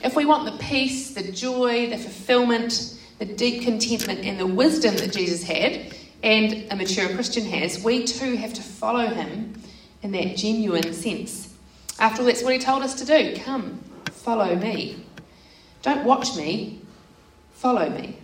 If 0.09 0.15
we 0.15 0.25
want 0.25 0.45
the 0.45 0.57
peace, 0.57 1.11
the 1.11 1.31
joy, 1.31 1.87
the 1.91 1.97
fulfillment, 1.99 2.99
the 3.19 3.25
deep 3.25 3.61
contentment, 3.61 4.21
and 4.21 4.39
the 4.39 4.47
wisdom 4.47 4.95
that 4.95 5.13
Jesus 5.13 5.43
had, 5.43 5.93
and 6.23 6.65
a 6.71 6.75
mature 6.75 7.09
Christian 7.09 7.45
has, 7.45 7.83
we 7.83 8.05
too 8.05 8.35
have 8.35 8.51
to 8.55 8.63
follow 8.63 9.05
him 9.05 9.53
in 10.01 10.11
that 10.13 10.35
genuine 10.35 10.93
sense. 10.93 11.53
After 11.99 12.23
all, 12.23 12.25
that's 12.25 12.41
what 12.41 12.53
he 12.53 12.57
told 12.57 12.81
us 12.81 12.95
to 12.95 13.05
do. 13.05 13.35
Come, 13.35 13.83
follow 14.09 14.55
me. 14.55 15.05
Don't 15.83 16.03
watch 16.05 16.35
me, 16.35 16.81
follow 17.51 17.87
me. 17.87 18.17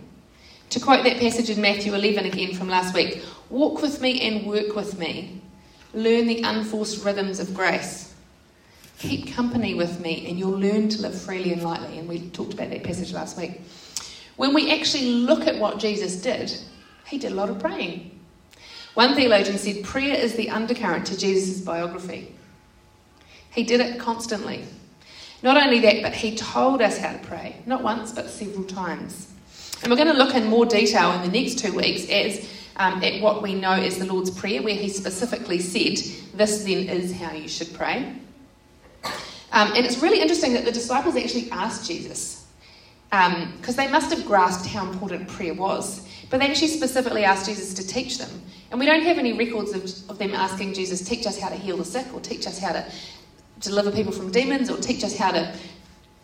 To 0.70 0.80
quote 0.80 1.04
that 1.04 1.20
passage 1.20 1.50
in 1.50 1.60
Matthew 1.60 1.94
11 1.94 2.26
again 2.26 2.52
from 2.52 2.68
last 2.68 2.96
week 2.96 3.22
walk 3.48 3.80
with 3.80 4.00
me 4.00 4.20
and 4.22 4.44
work 4.44 4.74
with 4.74 4.98
me. 4.98 5.40
Learn 5.94 6.26
the 6.26 6.42
unforced 6.42 7.04
rhythms 7.04 7.38
of 7.38 7.54
grace. 7.54 8.05
Keep 8.98 9.34
company 9.34 9.74
with 9.74 10.00
me, 10.00 10.26
and 10.28 10.38
you'll 10.38 10.58
learn 10.58 10.88
to 10.88 11.02
live 11.02 11.20
freely 11.20 11.52
and 11.52 11.62
lightly. 11.62 11.98
And 11.98 12.08
we 12.08 12.28
talked 12.30 12.54
about 12.54 12.70
that 12.70 12.82
passage 12.82 13.12
last 13.12 13.36
week. 13.36 13.60
When 14.36 14.54
we 14.54 14.72
actually 14.72 15.12
look 15.12 15.46
at 15.46 15.58
what 15.58 15.78
Jesus 15.78 16.16
did, 16.16 16.52
he 17.06 17.18
did 17.18 17.32
a 17.32 17.34
lot 17.34 17.50
of 17.50 17.58
praying. 17.58 18.18
One 18.94 19.14
theologian 19.14 19.58
said 19.58 19.84
prayer 19.84 20.14
is 20.14 20.36
the 20.36 20.48
undercurrent 20.48 21.06
to 21.08 21.18
Jesus' 21.18 21.60
biography. 21.60 22.34
He 23.50 23.62
did 23.62 23.80
it 23.80 24.00
constantly. 24.00 24.64
Not 25.42 25.56
only 25.58 25.80
that, 25.80 26.02
but 26.02 26.14
he 26.14 26.34
told 26.34 26.80
us 26.80 26.98
how 26.98 27.12
to 27.12 27.18
pray, 27.18 27.56
not 27.66 27.82
once, 27.82 28.12
but 28.12 28.30
several 28.30 28.64
times. 28.64 29.30
And 29.82 29.90
we're 29.90 29.96
going 29.96 30.14
to 30.14 30.14
look 30.14 30.34
in 30.34 30.46
more 30.46 30.64
detail 30.64 31.12
in 31.12 31.30
the 31.30 31.40
next 31.40 31.58
two 31.58 31.74
weeks 31.74 32.08
as 32.08 32.48
um, 32.76 33.02
at 33.02 33.20
what 33.20 33.42
we 33.42 33.54
know 33.54 33.72
as 33.72 33.98
the 33.98 34.06
Lord's 34.06 34.30
Prayer, 34.30 34.62
where 34.62 34.74
he 34.74 34.88
specifically 34.88 35.58
said, 35.58 35.98
This 36.34 36.64
then 36.64 36.88
is 36.88 37.14
how 37.14 37.32
you 37.32 37.48
should 37.48 37.72
pray. 37.74 38.14
Um, 39.52 39.72
and 39.74 39.86
it's 39.86 39.98
really 39.98 40.20
interesting 40.20 40.52
that 40.54 40.64
the 40.64 40.72
disciples 40.72 41.16
actually 41.16 41.50
asked 41.50 41.86
Jesus, 41.86 42.46
because 43.10 43.78
um, 43.78 43.84
they 43.84 43.88
must 43.88 44.12
have 44.12 44.26
grasped 44.26 44.66
how 44.66 44.90
important 44.90 45.28
prayer 45.28 45.54
was. 45.54 46.06
But 46.28 46.40
they 46.40 46.48
actually 46.50 46.68
specifically 46.68 47.24
asked 47.24 47.46
Jesus 47.46 47.72
to 47.74 47.86
teach 47.86 48.18
them. 48.18 48.42
And 48.70 48.80
we 48.80 48.86
don't 48.86 49.02
have 49.02 49.16
any 49.16 49.32
records 49.32 49.72
of, 49.72 50.10
of 50.10 50.18
them 50.18 50.34
asking 50.34 50.74
Jesus, 50.74 51.00
teach 51.00 51.24
us 51.24 51.38
how 51.38 51.48
to 51.48 51.54
heal 51.54 51.76
the 51.76 51.84
sick, 51.84 52.12
or 52.12 52.20
teach 52.20 52.48
us 52.48 52.58
how 52.58 52.72
to 52.72 52.84
deliver 53.60 53.92
people 53.92 54.12
from 54.12 54.32
demons, 54.32 54.68
or 54.68 54.76
teach 54.76 55.04
us 55.04 55.16
how 55.16 55.30
to 55.30 55.54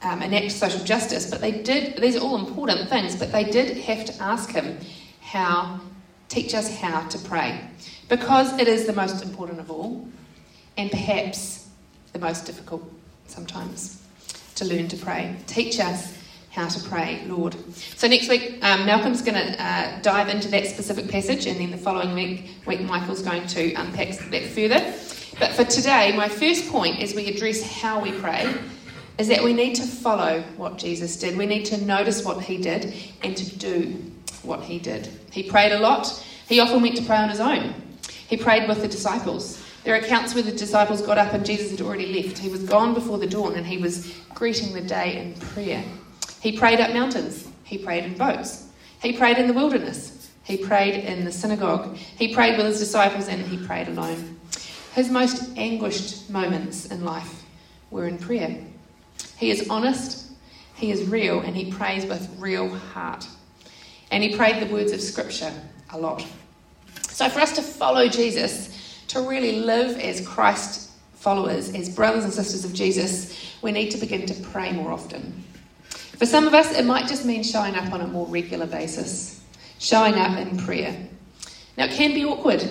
um, 0.02 0.20
enact 0.22 0.50
social 0.50 0.82
justice. 0.84 1.30
But 1.30 1.40
they 1.40 1.52
did, 1.62 2.02
these 2.02 2.16
are 2.16 2.20
all 2.20 2.36
important 2.36 2.88
things, 2.88 3.14
but 3.14 3.30
they 3.30 3.44
did 3.44 3.76
have 3.78 4.04
to 4.06 4.22
ask 4.22 4.50
him 4.50 4.76
how, 5.20 5.80
teach 6.28 6.52
us 6.52 6.76
how 6.76 7.06
to 7.08 7.18
pray. 7.20 7.60
Because 8.08 8.58
it 8.58 8.66
is 8.66 8.86
the 8.86 8.92
most 8.92 9.22
important 9.22 9.60
of 9.60 9.70
all, 9.70 10.06
and 10.76 10.90
perhaps 10.90 11.61
the 12.12 12.18
most 12.18 12.46
difficult 12.46 12.82
sometimes 13.26 14.02
to 14.56 14.64
learn 14.64 14.88
to 14.88 14.96
pray. 14.96 15.36
Teach 15.46 15.80
us 15.80 16.18
how 16.50 16.68
to 16.68 16.88
pray, 16.88 17.24
Lord. 17.26 17.56
So 17.96 18.06
next 18.06 18.28
week, 18.28 18.58
um, 18.62 18.84
Malcolm's 18.84 19.22
going 19.22 19.34
to 19.34 19.62
uh, 19.62 20.00
dive 20.02 20.28
into 20.28 20.48
that 20.48 20.66
specific 20.66 21.08
passage, 21.08 21.46
and 21.46 21.58
then 21.58 21.70
the 21.70 21.78
following 21.78 22.14
week, 22.14 22.50
week 22.66 22.82
Michael's 22.82 23.22
going 23.22 23.46
to 23.48 23.72
unpack 23.74 24.10
that 24.30 24.44
further. 24.44 24.94
But 25.38 25.52
for 25.52 25.64
today, 25.64 26.14
my 26.14 26.28
first 26.28 26.68
point 26.70 27.00
as 27.00 27.14
we 27.14 27.26
address 27.26 27.62
how 27.80 28.00
we 28.00 28.12
pray 28.12 28.54
is 29.18 29.28
that 29.28 29.42
we 29.42 29.54
need 29.54 29.74
to 29.76 29.82
follow 29.82 30.42
what 30.56 30.76
Jesus 30.76 31.16
did. 31.16 31.38
We 31.38 31.46
need 31.46 31.64
to 31.66 31.82
notice 31.84 32.24
what 32.24 32.42
he 32.42 32.58
did 32.58 32.94
and 33.22 33.36
to 33.36 33.58
do 33.58 33.96
what 34.42 34.60
he 34.60 34.78
did. 34.78 35.08
He 35.30 35.42
prayed 35.42 35.72
a 35.72 35.78
lot. 35.78 36.08
He 36.48 36.60
often 36.60 36.82
went 36.82 36.96
to 36.96 37.04
pray 37.04 37.16
on 37.16 37.30
his 37.30 37.40
own. 37.40 37.74
He 38.28 38.36
prayed 38.36 38.68
with 38.68 38.82
the 38.82 38.88
disciples. 38.88 39.61
There 39.84 39.94
are 39.94 39.98
accounts 39.98 40.34
where 40.34 40.44
the 40.44 40.52
disciples 40.52 41.02
got 41.02 41.18
up 41.18 41.32
and 41.32 41.44
Jesus 41.44 41.70
had 41.72 41.80
already 41.80 42.22
left. 42.22 42.38
He 42.38 42.48
was 42.48 42.62
gone 42.62 42.94
before 42.94 43.18
the 43.18 43.26
dawn 43.26 43.54
and 43.54 43.66
he 43.66 43.78
was 43.78 44.14
greeting 44.34 44.72
the 44.72 44.80
day 44.80 45.18
in 45.18 45.34
prayer. 45.34 45.84
He 46.40 46.56
prayed 46.56 46.80
up 46.80 46.92
mountains. 46.92 47.48
He 47.64 47.78
prayed 47.78 48.04
in 48.04 48.16
boats. 48.16 48.68
He 49.02 49.12
prayed 49.12 49.38
in 49.38 49.48
the 49.48 49.52
wilderness. 49.52 50.30
He 50.44 50.56
prayed 50.56 51.04
in 51.04 51.24
the 51.24 51.32
synagogue. 51.32 51.96
He 51.96 52.34
prayed 52.34 52.56
with 52.56 52.66
his 52.66 52.78
disciples 52.78 53.28
and 53.28 53.42
he 53.42 53.56
prayed 53.56 53.88
alone. 53.88 54.38
His 54.94 55.10
most 55.10 55.56
anguished 55.56 56.30
moments 56.30 56.86
in 56.86 57.04
life 57.04 57.42
were 57.90 58.06
in 58.06 58.18
prayer. 58.18 58.58
He 59.38 59.50
is 59.50 59.68
honest, 59.68 60.30
he 60.74 60.90
is 60.90 61.08
real, 61.08 61.40
and 61.40 61.56
he 61.56 61.70
prays 61.72 62.04
with 62.06 62.28
real 62.38 62.68
heart. 62.68 63.26
And 64.10 64.22
he 64.22 64.36
prayed 64.36 64.62
the 64.62 64.72
words 64.72 64.92
of 64.92 65.00
Scripture 65.00 65.52
a 65.90 65.98
lot. 65.98 66.26
So, 67.08 67.28
for 67.28 67.40
us 67.40 67.52
to 67.56 67.62
follow 67.62 68.08
Jesus, 68.08 68.71
to 69.12 69.20
really 69.20 69.60
live 69.60 69.98
as 69.98 70.26
Christ 70.26 70.90
followers, 71.16 71.74
as 71.74 71.94
brothers 71.94 72.24
and 72.24 72.32
sisters 72.32 72.64
of 72.64 72.72
Jesus, 72.72 73.54
we 73.60 73.70
need 73.70 73.90
to 73.90 73.98
begin 73.98 74.24
to 74.24 74.34
pray 74.44 74.72
more 74.72 74.90
often. 74.90 75.44
For 75.90 76.24
some 76.24 76.46
of 76.46 76.54
us, 76.54 76.72
it 76.72 76.86
might 76.86 77.08
just 77.08 77.26
mean 77.26 77.42
showing 77.42 77.74
up 77.74 77.92
on 77.92 78.00
a 78.00 78.06
more 78.06 78.26
regular 78.26 78.66
basis, 78.66 79.42
showing 79.78 80.14
up 80.14 80.38
in 80.38 80.56
prayer. 80.56 80.96
Now, 81.76 81.84
it 81.84 81.90
can 81.90 82.14
be 82.14 82.24
awkward. 82.24 82.62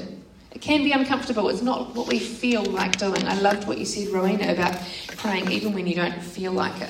It 0.52 0.62
can 0.62 0.84
be 0.84 0.92
uncomfortable. 0.92 1.48
It's 1.50 1.62
not 1.62 1.96
what 1.96 2.08
we 2.08 2.18
feel 2.18 2.64
like 2.64 2.98
doing. 2.98 3.24
I 3.28 3.40
loved 3.40 3.68
what 3.68 3.78
you 3.78 3.86
said, 3.86 4.08
Rowena, 4.08 4.52
about 4.52 4.82
praying 5.18 5.52
even 5.52 5.74
when 5.74 5.86
you 5.86 5.96
don't 5.96 6.22
feel 6.24 6.54
like 6.54 6.82
it. 6.82 6.90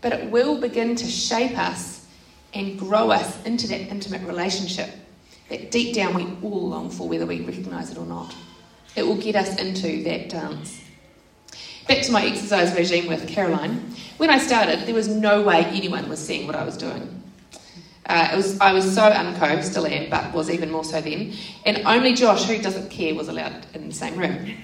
But 0.00 0.12
it 0.12 0.30
will 0.30 0.60
begin 0.60 0.94
to 0.96 1.06
shape 1.06 1.58
us 1.58 2.06
and 2.54 2.78
grow 2.78 3.10
us 3.10 3.44
into 3.44 3.66
that 3.68 3.80
intimate 3.80 4.22
relationship 4.22 4.90
that 5.48 5.72
deep 5.72 5.94
down 5.94 6.14
we 6.14 6.22
all 6.48 6.68
long 6.68 6.90
for, 6.90 7.08
whether 7.08 7.26
we 7.26 7.40
recognise 7.40 7.90
it 7.90 7.98
or 7.98 8.06
not. 8.06 8.34
It 8.96 9.06
will 9.06 9.16
get 9.16 9.36
us 9.36 9.58
into 9.58 10.02
that 10.04 10.28
dance. 10.28 10.82
Back 11.88 12.02
to 12.02 12.12
my 12.12 12.24
exercise 12.24 12.74
regime 12.76 13.08
with 13.08 13.26
Caroline. 13.28 13.94
When 14.18 14.30
I 14.30 14.38
started, 14.38 14.86
there 14.86 14.94
was 14.94 15.08
no 15.08 15.42
way 15.42 15.64
anyone 15.64 16.08
was 16.08 16.24
seeing 16.24 16.46
what 16.46 16.54
I 16.54 16.64
was 16.64 16.76
doing. 16.76 17.22
Uh, 18.06 18.28
it 18.32 18.36
was, 18.36 18.60
I 18.60 18.72
was 18.72 18.94
so 18.94 19.04
unco, 19.04 19.60
still 19.62 19.86
am, 19.86 20.10
but 20.10 20.32
was 20.34 20.50
even 20.50 20.70
more 20.70 20.84
so 20.84 21.00
then. 21.00 21.32
And 21.64 21.82
only 21.86 22.14
Josh, 22.14 22.44
who 22.44 22.58
doesn't 22.58 22.90
care, 22.90 23.14
was 23.14 23.28
allowed 23.28 23.66
in 23.74 23.88
the 23.88 23.94
same 23.94 24.16
room. 24.16 24.54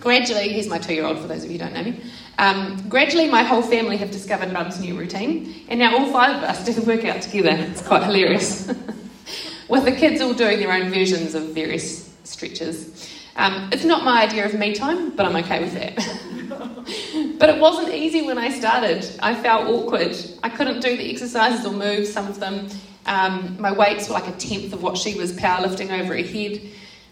gradually, 0.00 0.52
he's 0.52 0.68
my 0.68 0.78
two 0.78 0.94
year 0.94 1.04
old 1.04 1.18
for 1.18 1.26
those 1.26 1.44
of 1.44 1.50
you 1.50 1.58
who 1.58 1.64
don't 1.64 1.74
know 1.74 1.82
me. 1.82 2.00
Um, 2.38 2.88
gradually, 2.88 3.28
my 3.28 3.42
whole 3.42 3.62
family 3.62 3.96
have 3.98 4.10
discovered 4.10 4.52
Mum's 4.52 4.80
new 4.80 4.98
routine, 4.98 5.64
and 5.68 5.78
now 5.78 5.96
all 5.96 6.10
five 6.10 6.36
of 6.36 6.42
us 6.44 6.64
do 6.64 6.72
the 6.72 6.82
workout 6.82 7.22
together. 7.22 7.50
It's 7.50 7.86
quite 7.86 8.04
hilarious. 8.04 8.66
With 9.68 9.84
the 9.84 9.92
kids 9.92 10.20
all 10.20 10.34
doing 10.34 10.58
their 10.58 10.72
own 10.72 10.90
versions 10.90 11.34
of 11.34 11.54
various 11.54 12.12
stretches. 12.24 13.11
Um, 13.36 13.70
it's 13.72 13.84
not 13.84 14.04
my 14.04 14.22
idea 14.22 14.44
of 14.44 14.54
me 14.54 14.74
time, 14.74 15.10
but 15.10 15.26
I'm 15.26 15.36
okay 15.36 15.62
with 15.62 15.74
that. 15.74 15.96
but 17.38 17.48
it 17.48 17.60
wasn't 17.60 17.88
easy 17.94 18.22
when 18.22 18.38
I 18.38 18.50
started. 18.50 19.08
I 19.22 19.34
felt 19.34 19.66
awkward. 19.68 20.16
I 20.42 20.48
couldn't 20.48 20.80
do 20.80 20.96
the 20.96 21.10
exercises 21.10 21.64
or 21.64 21.72
moves, 21.72 22.12
some 22.12 22.26
of 22.26 22.40
them. 22.40 22.68
Um, 23.06 23.56
my 23.58 23.72
weights 23.72 24.08
were 24.08 24.14
like 24.14 24.28
a 24.28 24.32
tenth 24.32 24.72
of 24.72 24.82
what 24.82 24.98
she 24.98 25.14
was 25.14 25.32
powerlifting 25.32 25.90
over 25.90 26.16
her 26.16 26.22
head. 26.22 26.60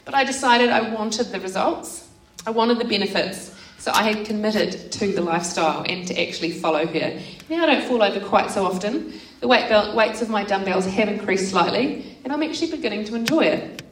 But 0.04 0.14
I 0.14 0.24
decided 0.24 0.70
I 0.70 0.92
wanted 0.94 1.26
the 1.26 1.40
results, 1.40 2.08
I 2.46 2.50
wanted 2.50 2.78
the 2.78 2.84
benefits. 2.84 3.56
So 3.78 3.90
I 3.92 4.02
had 4.02 4.26
committed 4.26 4.92
to 4.92 5.12
the 5.12 5.22
lifestyle 5.22 5.86
and 5.88 6.06
to 6.06 6.20
actually 6.20 6.50
follow 6.50 6.86
her. 6.86 7.20
Now 7.48 7.62
I 7.62 7.66
don't 7.66 7.84
fall 7.84 8.02
over 8.02 8.20
quite 8.20 8.50
so 8.50 8.66
often. 8.66 9.14
The 9.40 9.48
weight 9.48 9.70
belt, 9.70 9.96
weights 9.96 10.20
of 10.20 10.28
my 10.28 10.44
dumbbells 10.44 10.84
have 10.84 11.08
increased 11.08 11.48
slightly, 11.48 12.18
and 12.22 12.30
I'm 12.30 12.42
actually 12.42 12.72
beginning 12.72 13.04
to 13.06 13.14
enjoy 13.14 13.44
it. 13.44 13.82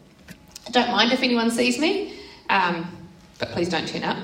I 0.66 0.70
don't 0.70 0.90
mind 0.90 1.12
if 1.12 1.22
anyone 1.22 1.50
sees 1.50 1.78
me, 1.78 2.17
um, 2.48 2.86
but 3.38 3.50
please 3.50 3.68
don't 3.68 3.86
turn 3.86 4.02
up. 4.02 4.16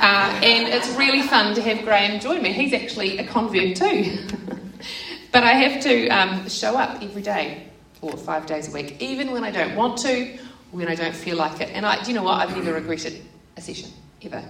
Uh, 0.00 0.40
and 0.42 0.68
it's 0.68 0.88
really 0.96 1.22
fun 1.22 1.54
to 1.54 1.62
have 1.62 1.84
Graham 1.84 2.20
join 2.20 2.42
me. 2.42 2.52
He's 2.52 2.72
actually 2.72 3.18
a 3.18 3.26
convert 3.26 3.76
too. 3.76 4.18
but 5.32 5.42
I 5.42 5.52
have 5.52 5.82
to 5.82 6.08
um, 6.08 6.48
show 6.48 6.76
up 6.76 7.02
every 7.02 7.22
day 7.22 7.68
or 8.00 8.16
five 8.16 8.46
days 8.46 8.68
a 8.68 8.72
week, 8.72 9.00
even 9.00 9.30
when 9.30 9.44
I 9.44 9.50
don't 9.50 9.76
want 9.76 9.98
to, 9.98 10.38
when 10.72 10.88
I 10.88 10.94
don't 10.94 11.14
feel 11.14 11.36
like 11.36 11.60
it. 11.60 11.70
And 11.72 11.86
I, 11.86 12.02
do 12.02 12.10
you 12.10 12.16
know 12.16 12.24
what? 12.24 12.40
I've 12.40 12.56
never 12.56 12.72
regretted 12.72 13.22
a 13.56 13.60
session, 13.60 13.90
ever. 14.22 14.42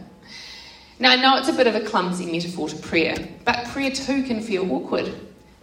Now, 0.99 1.11
I 1.11 1.17
know 1.17 1.37
it's 1.37 1.49
a 1.49 1.53
bit 1.53 1.67
of 1.67 1.75
a 1.75 1.81
clumsy 1.81 2.31
metaphor 2.31 2.69
to 2.69 2.77
prayer, 2.77 3.17
but 3.45 3.65
prayer 3.67 3.91
too 3.91 4.23
can 4.23 4.41
feel 4.41 4.71
awkward. 4.73 5.13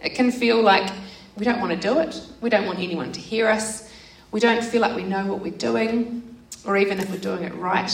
It 0.02 0.10
can 0.10 0.30
feel 0.30 0.62
like 0.62 0.92
we 1.36 1.44
don't 1.44 1.60
want 1.60 1.72
to 1.72 1.78
do 1.78 1.98
it, 2.00 2.20
we 2.40 2.50
don't 2.50 2.66
want 2.66 2.78
anyone 2.78 3.10
to 3.12 3.20
hear 3.20 3.48
us, 3.48 3.90
we 4.32 4.40
don't 4.40 4.62
feel 4.62 4.82
like 4.82 4.94
we 4.94 5.02
know 5.02 5.26
what 5.26 5.40
we're 5.40 5.52
doing, 5.52 6.29
or 6.64 6.76
even 6.76 7.00
if 7.00 7.10
we're 7.10 7.18
doing 7.18 7.42
it 7.42 7.54
right. 7.54 7.90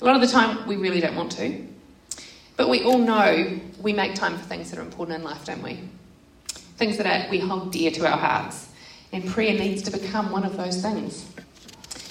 A 0.00 0.04
lot 0.04 0.14
of 0.14 0.20
the 0.20 0.28
time, 0.28 0.66
we 0.66 0.76
really 0.76 1.00
don't 1.00 1.16
want 1.16 1.32
to. 1.32 1.66
But 2.56 2.68
we 2.68 2.82
all 2.82 2.98
know 2.98 3.58
we 3.80 3.92
make 3.92 4.14
time 4.14 4.36
for 4.36 4.44
things 4.44 4.70
that 4.70 4.78
are 4.78 4.82
important 4.82 5.18
in 5.18 5.24
life, 5.24 5.44
don't 5.44 5.62
we? 5.62 5.80
Things 6.76 6.96
that 6.98 7.06
are, 7.06 7.30
we 7.30 7.38
hold 7.38 7.72
dear 7.72 7.90
to 7.92 8.06
our 8.06 8.18
hearts. 8.18 8.68
And 9.12 9.26
prayer 9.26 9.54
needs 9.58 9.82
to 9.82 9.90
become 9.90 10.30
one 10.30 10.44
of 10.44 10.56
those 10.56 10.82
things. 10.82 11.24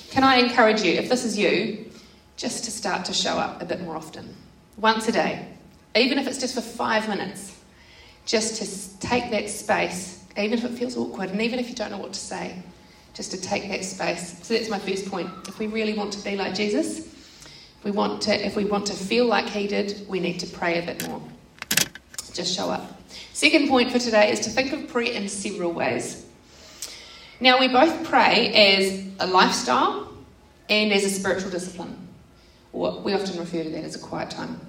Can 0.09 0.23
I 0.23 0.37
encourage 0.37 0.81
you, 0.81 0.93
if 0.93 1.09
this 1.09 1.23
is 1.23 1.37
you, 1.37 1.91
just 2.37 2.63
to 2.63 2.71
start 2.71 3.05
to 3.05 3.13
show 3.13 3.37
up 3.37 3.61
a 3.61 3.65
bit 3.65 3.81
more 3.81 3.95
often? 3.95 4.35
Once 4.77 5.07
a 5.07 5.11
day, 5.11 5.47
even 5.95 6.17
if 6.17 6.27
it's 6.27 6.39
just 6.39 6.55
for 6.55 6.61
five 6.61 7.07
minutes, 7.07 7.59
just 8.25 8.61
to 8.61 8.99
take 8.99 9.31
that 9.31 9.49
space, 9.49 10.23
even 10.37 10.57
if 10.57 10.65
it 10.65 10.71
feels 10.71 10.97
awkward 10.97 11.29
and 11.29 11.41
even 11.41 11.59
if 11.59 11.69
you 11.69 11.75
don't 11.75 11.91
know 11.91 11.97
what 11.97 12.13
to 12.13 12.19
say, 12.19 12.61
just 13.17 13.31
to 13.31 13.41
take 13.41 13.67
that 13.67 13.83
space. 13.83 14.37
So 14.43 14.53
that's 14.53 14.69
my 14.69 14.77
first 14.77 15.09
point. 15.09 15.27
If 15.47 15.57
we 15.57 15.65
really 15.65 15.95
want 15.95 16.13
to 16.13 16.23
be 16.23 16.35
like 16.35 16.53
Jesus, 16.53 16.99
if 16.99 17.83
we 17.83 17.89
want 17.89 18.21
to, 18.21 18.45
if 18.45 18.55
we 18.55 18.63
want 18.63 18.85
to 18.87 18.93
feel 18.93 19.25
like 19.25 19.47
he 19.47 19.67
did, 19.67 20.05
we 20.07 20.19
need 20.19 20.39
to 20.39 20.47
pray 20.47 20.81
a 20.81 20.85
bit 20.85 21.09
more. 21.09 21.19
Just 22.33 22.55
show 22.55 22.69
up. 22.69 23.01
Second 23.33 23.69
point 23.69 23.91
for 23.91 23.97
today 23.97 24.31
is 24.31 24.39
to 24.41 24.51
think 24.51 24.71
of 24.71 24.87
prayer 24.87 25.11
in 25.11 25.27
several 25.27 25.73
ways. 25.73 26.27
Now, 27.39 27.59
we 27.59 27.67
both 27.67 28.05
pray 28.05 28.53
as 28.53 29.03
a 29.19 29.25
lifestyle 29.25 30.13
and 30.69 30.93
as 30.93 31.03
a 31.03 31.09
spiritual 31.09 31.49
discipline. 31.49 32.07
Or 32.71 32.99
we 32.99 33.13
often 33.13 33.39
refer 33.39 33.63
to 33.63 33.69
that 33.71 33.83
as 33.83 33.95
a 33.95 33.99
quiet 33.99 34.29
time. 34.29 34.59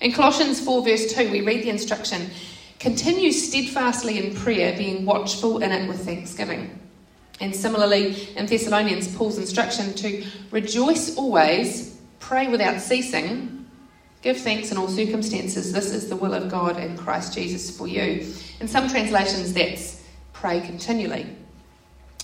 In 0.00 0.12
Colossians 0.12 0.58
4, 0.60 0.84
verse 0.84 1.12
2, 1.12 1.30
we 1.30 1.42
read 1.42 1.62
the 1.62 1.70
instruction 1.70 2.30
continue 2.78 3.32
steadfastly 3.32 4.18
in 4.18 4.34
prayer, 4.34 4.76
being 4.76 5.06
watchful 5.06 5.62
in 5.62 5.72
it 5.72 5.88
with 5.88 6.04
thanksgiving. 6.04 6.78
And 7.40 7.54
similarly, 7.54 8.28
in 8.36 8.46
Thessalonians, 8.46 9.14
Paul's 9.16 9.38
instruction 9.38 9.92
to 9.94 10.24
rejoice 10.50 11.16
always, 11.16 11.98
pray 12.20 12.48
without 12.48 12.80
ceasing, 12.80 13.66
give 14.22 14.38
thanks 14.38 14.70
in 14.70 14.78
all 14.78 14.88
circumstances. 14.88 15.72
This 15.72 15.92
is 15.92 16.08
the 16.08 16.16
will 16.16 16.32
of 16.32 16.48
God 16.48 16.78
in 16.78 16.96
Christ 16.96 17.34
Jesus 17.34 17.76
for 17.76 17.88
you. 17.88 18.32
In 18.60 18.68
some 18.68 18.88
translations, 18.88 19.52
that's 19.52 20.02
pray 20.32 20.60
continually. 20.60 21.26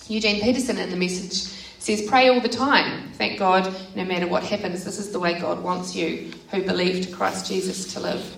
Eugene 0.09 0.41
Peterson 0.41 0.79
in 0.79 0.91
the 0.91 0.97
message 0.97 1.55
says, 1.81 2.03
Pray 2.09 2.29
all 2.29 2.41
the 2.41 2.49
time. 2.49 3.13
Thank 3.15 3.39
God, 3.39 3.75
no 3.95 4.05
matter 4.05 4.27
what 4.27 4.43
happens, 4.43 4.85
this 4.85 4.99
is 4.99 5.11
the 5.13 5.21
way 5.21 5.39
God 5.41 5.63
wants 5.63 5.95
you 5.95 6.33
who 6.51 6.63
believe 6.63 7.07
to 7.07 7.13
Christ 7.13 7.47
Jesus 7.47 7.93
to 7.95 8.01
live. 8.01 8.37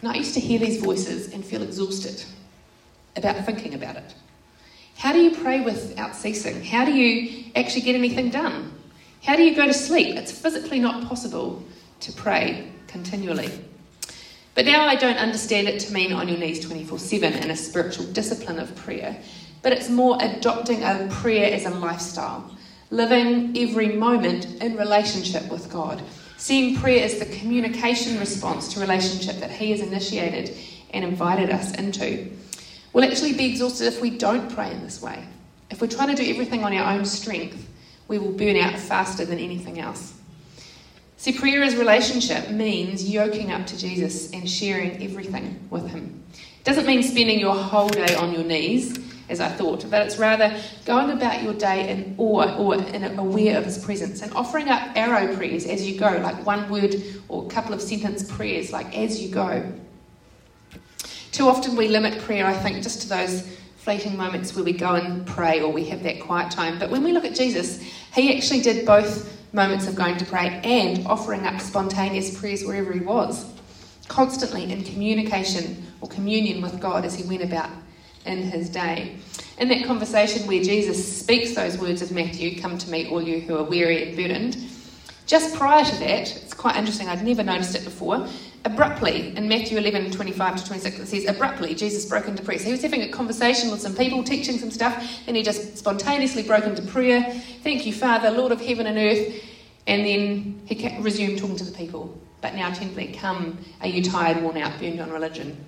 And 0.00 0.10
I 0.10 0.16
used 0.16 0.34
to 0.34 0.40
hear 0.40 0.58
these 0.58 0.82
voices 0.82 1.32
and 1.32 1.44
feel 1.44 1.62
exhausted 1.62 2.22
about 3.16 3.44
thinking 3.44 3.74
about 3.74 3.96
it. 3.96 4.14
How 4.96 5.12
do 5.12 5.20
you 5.20 5.32
pray 5.32 5.60
without 5.60 6.14
ceasing? 6.14 6.64
How 6.64 6.84
do 6.84 6.92
you 6.92 7.44
actually 7.54 7.82
get 7.82 7.94
anything 7.94 8.30
done? 8.30 8.72
How 9.22 9.36
do 9.36 9.42
you 9.42 9.54
go 9.54 9.66
to 9.66 9.74
sleep? 9.74 10.16
It's 10.16 10.32
physically 10.32 10.78
not 10.78 11.06
possible 11.08 11.62
to 12.00 12.12
pray 12.12 12.70
continually. 12.86 13.50
But 14.54 14.66
now 14.66 14.86
I 14.86 14.94
don't 14.94 15.16
understand 15.16 15.66
it 15.66 15.80
to 15.80 15.92
mean 15.92 16.12
on 16.12 16.28
your 16.28 16.38
knees 16.38 16.60
24 16.60 16.98
7 16.98 17.32
in 17.42 17.50
a 17.50 17.56
spiritual 17.56 18.06
discipline 18.06 18.58
of 18.58 18.74
prayer, 18.76 19.16
but 19.62 19.72
it's 19.72 19.88
more 19.88 20.16
adopting 20.20 20.82
a 20.82 21.08
prayer 21.10 21.52
as 21.52 21.66
a 21.66 21.70
lifestyle, 21.70 22.54
living 22.90 23.56
every 23.58 23.96
moment 23.96 24.46
in 24.62 24.76
relationship 24.76 25.50
with 25.50 25.72
God, 25.72 26.02
seeing 26.36 26.76
prayer 26.76 27.04
as 27.04 27.18
the 27.18 27.26
communication 27.26 28.20
response 28.20 28.72
to 28.74 28.80
relationship 28.80 29.40
that 29.40 29.50
He 29.50 29.72
has 29.72 29.80
initiated 29.80 30.56
and 30.90 31.04
invited 31.04 31.50
us 31.50 31.74
into. 31.74 32.30
We'll 32.94 33.04
actually 33.04 33.32
be 33.34 33.46
exhausted 33.46 33.88
if 33.88 34.00
we 34.00 34.10
don't 34.10 34.54
pray 34.54 34.70
in 34.70 34.82
this 34.82 35.02
way. 35.02 35.26
If 35.68 35.80
we're 35.80 35.88
trying 35.88 36.14
to 36.14 36.22
do 36.22 36.30
everything 36.30 36.62
on 36.62 36.72
our 36.72 36.94
own 36.94 37.04
strength, 37.04 37.68
we 38.06 38.18
will 38.18 38.30
burn 38.30 38.56
out 38.56 38.78
faster 38.78 39.24
than 39.24 39.40
anything 39.40 39.80
else. 39.80 40.14
See, 41.16 41.32
prayer 41.32 41.64
as 41.64 41.74
relationship 41.74 42.50
means 42.50 43.10
yoking 43.10 43.50
up 43.50 43.66
to 43.66 43.78
Jesus 43.78 44.30
and 44.30 44.48
sharing 44.48 45.02
everything 45.02 45.66
with 45.70 45.88
Him. 45.88 46.22
It 46.32 46.64
doesn't 46.64 46.86
mean 46.86 47.02
spending 47.02 47.40
your 47.40 47.56
whole 47.56 47.88
day 47.88 48.14
on 48.14 48.32
your 48.32 48.44
knees. 48.44 48.96
as 49.28 49.40
I 49.40 49.48
thought, 49.48 49.90
but 49.90 50.06
it's 50.06 50.18
rather 50.18 50.54
going 50.84 51.10
about 51.10 51.42
your 51.42 51.54
day 51.54 51.88
in 51.88 52.14
awe 52.18 52.56
or 52.56 52.74
in 52.74 53.18
aware 53.18 53.56
of 53.56 53.64
His 53.64 53.82
presence 53.82 54.20
and 54.22 54.32
offering 54.34 54.68
up 54.68 54.90
arrow 54.94 55.34
prayers 55.34 55.66
as 55.66 55.88
you 55.88 55.98
go, 55.98 56.10
like 56.18 56.44
one 56.44 56.68
word 56.68 56.94
or 57.28 57.46
a 57.46 57.48
couple 57.48 57.72
of 57.72 57.80
sentence 57.80 58.30
prayers, 58.30 58.70
like 58.70 58.96
as 58.96 59.20
you 59.20 59.30
go. 59.30 59.72
Too 61.34 61.48
often 61.48 61.74
we 61.74 61.88
limit 61.88 62.20
prayer, 62.20 62.46
I 62.46 62.52
think, 62.52 62.80
just 62.80 63.02
to 63.02 63.08
those 63.08 63.42
fleeting 63.78 64.16
moments 64.16 64.54
where 64.54 64.62
we 64.62 64.72
go 64.72 64.94
and 64.94 65.26
pray 65.26 65.60
or 65.60 65.72
we 65.72 65.84
have 65.86 66.04
that 66.04 66.20
quiet 66.20 66.52
time. 66.52 66.78
But 66.78 66.90
when 66.90 67.02
we 67.02 67.10
look 67.10 67.24
at 67.24 67.34
Jesus, 67.34 67.82
He 68.14 68.36
actually 68.36 68.60
did 68.60 68.86
both 68.86 69.52
moments 69.52 69.88
of 69.88 69.96
going 69.96 70.16
to 70.18 70.24
pray 70.24 70.60
and 70.62 71.04
offering 71.08 71.44
up 71.44 71.60
spontaneous 71.60 72.38
prayers 72.38 72.62
wherever 72.62 72.92
He 72.92 73.00
was, 73.00 73.52
constantly 74.06 74.70
in 74.70 74.84
communication 74.84 75.84
or 76.00 76.08
communion 76.08 76.62
with 76.62 76.80
God 76.80 77.04
as 77.04 77.16
He 77.16 77.24
went 77.24 77.42
about 77.42 77.70
in 78.26 78.38
his 78.42 78.70
day. 78.70 79.16
In 79.58 79.66
that 79.70 79.86
conversation 79.86 80.46
where 80.46 80.62
Jesus 80.62 81.18
speaks 81.18 81.52
those 81.56 81.76
words 81.78 82.00
of 82.00 82.12
Matthew, 82.12 82.60
come 82.60 82.78
to 82.78 82.88
me, 82.88 83.08
all 83.08 83.20
you 83.20 83.40
who 83.40 83.56
are 83.56 83.64
weary 83.64 84.06
and 84.06 84.16
burdened, 84.16 84.56
just 85.26 85.56
prior 85.56 85.84
to 85.84 85.96
that, 85.96 86.36
it's 86.36 86.54
quite 86.54 86.76
interesting, 86.76 87.08
I'd 87.08 87.24
never 87.24 87.42
noticed 87.42 87.74
it 87.74 87.82
before. 87.82 88.28
Abruptly, 88.66 89.36
in 89.36 89.46
Matthew 89.46 89.76
11 89.76 90.10
25 90.10 90.56
to 90.56 90.66
26, 90.66 90.98
it 90.98 91.06
says, 91.06 91.26
Abruptly, 91.26 91.74
Jesus 91.74 92.06
broke 92.06 92.28
into 92.28 92.42
prayer. 92.42 92.58
So 92.58 92.64
he 92.64 92.72
was 92.72 92.80
having 92.80 93.02
a 93.02 93.08
conversation 93.08 93.70
with 93.70 93.80
some 93.80 93.94
people, 93.94 94.24
teaching 94.24 94.58
some 94.58 94.70
stuff, 94.70 95.22
then 95.26 95.34
he 95.34 95.42
just 95.42 95.76
spontaneously 95.76 96.44
broke 96.44 96.64
into 96.64 96.80
prayer. 96.80 97.30
Thank 97.62 97.84
you, 97.84 97.92
Father, 97.92 98.30
Lord 98.30 98.52
of 98.52 98.60
heaven 98.62 98.86
and 98.86 98.96
earth. 98.96 99.44
And 99.86 100.06
then 100.06 100.62
he 100.64 100.98
resumed 101.00 101.38
talking 101.38 101.56
to 101.56 101.64
the 101.64 101.76
people. 101.76 102.18
But 102.40 102.54
now, 102.54 102.72
tenderly, 102.72 103.08
come, 103.08 103.58
are 103.82 103.86
you 103.86 104.02
tired, 104.02 104.42
worn 104.42 104.56
out, 104.56 104.78
burned 104.80 105.00
on 105.00 105.10
religion? 105.10 105.62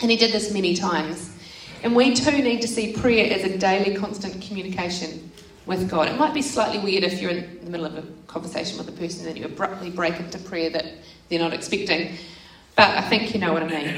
And 0.00 0.10
he 0.10 0.16
did 0.16 0.32
this 0.32 0.52
many 0.52 0.74
times. 0.74 1.36
And 1.82 1.96
we 1.96 2.14
too 2.14 2.42
need 2.42 2.62
to 2.62 2.68
see 2.68 2.92
prayer 2.92 3.32
as 3.32 3.42
a 3.42 3.58
daily, 3.58 3.96
constant 3.96 4.40
communication 4.40 5.30
with 5.66 5.88
God. 5.88 6.08
It 6.08 6.18
might 6.18 6.34
be 6.34 6.42
slightly 6.42 6.78
weird 6.78 7.04
if 7.04 7.20
you're 7.20 7.30
in 7.30 7.64
the 7.64 7.70
middle 7.70 7.86
of 7.86 7.96
a 7.96 8.02
conversation 8.26 8.78
with 8.78 8.88
a 8.88 8.92
person 8.92 9.26
and 9.26 9.38
you 9.38 9.44
abruptly 9.44 9.90
break 9.90 10.18
into 10.18 10.38
prayer 10.38 10.70
that 10.70 10.86
they're 11.30 11.38
not 11.38 11.54
expecting. 11.54 12.16
But 12.76 12.90
I 12.90 13.00
think 13.02 13.32
you 13.32 13.40
know 13.40 13.52
what 13.52 13.62
I 13.62 13.68
mean. 13.68 13.94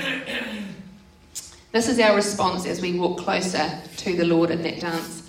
This 1.73 1.89
is 1.89 1.99
our 1.99 2.15
response 2.15 2.67
as 2.67 2.81
we 2.81 2.99
walk 2.99 3.19
closer 3.19 3.71
to 3.97 4.17
the 4.17 4.25
Lord 4.25 4.51
in 4.51 4.62
that 4.62 4.81
dance. 4.81 5.29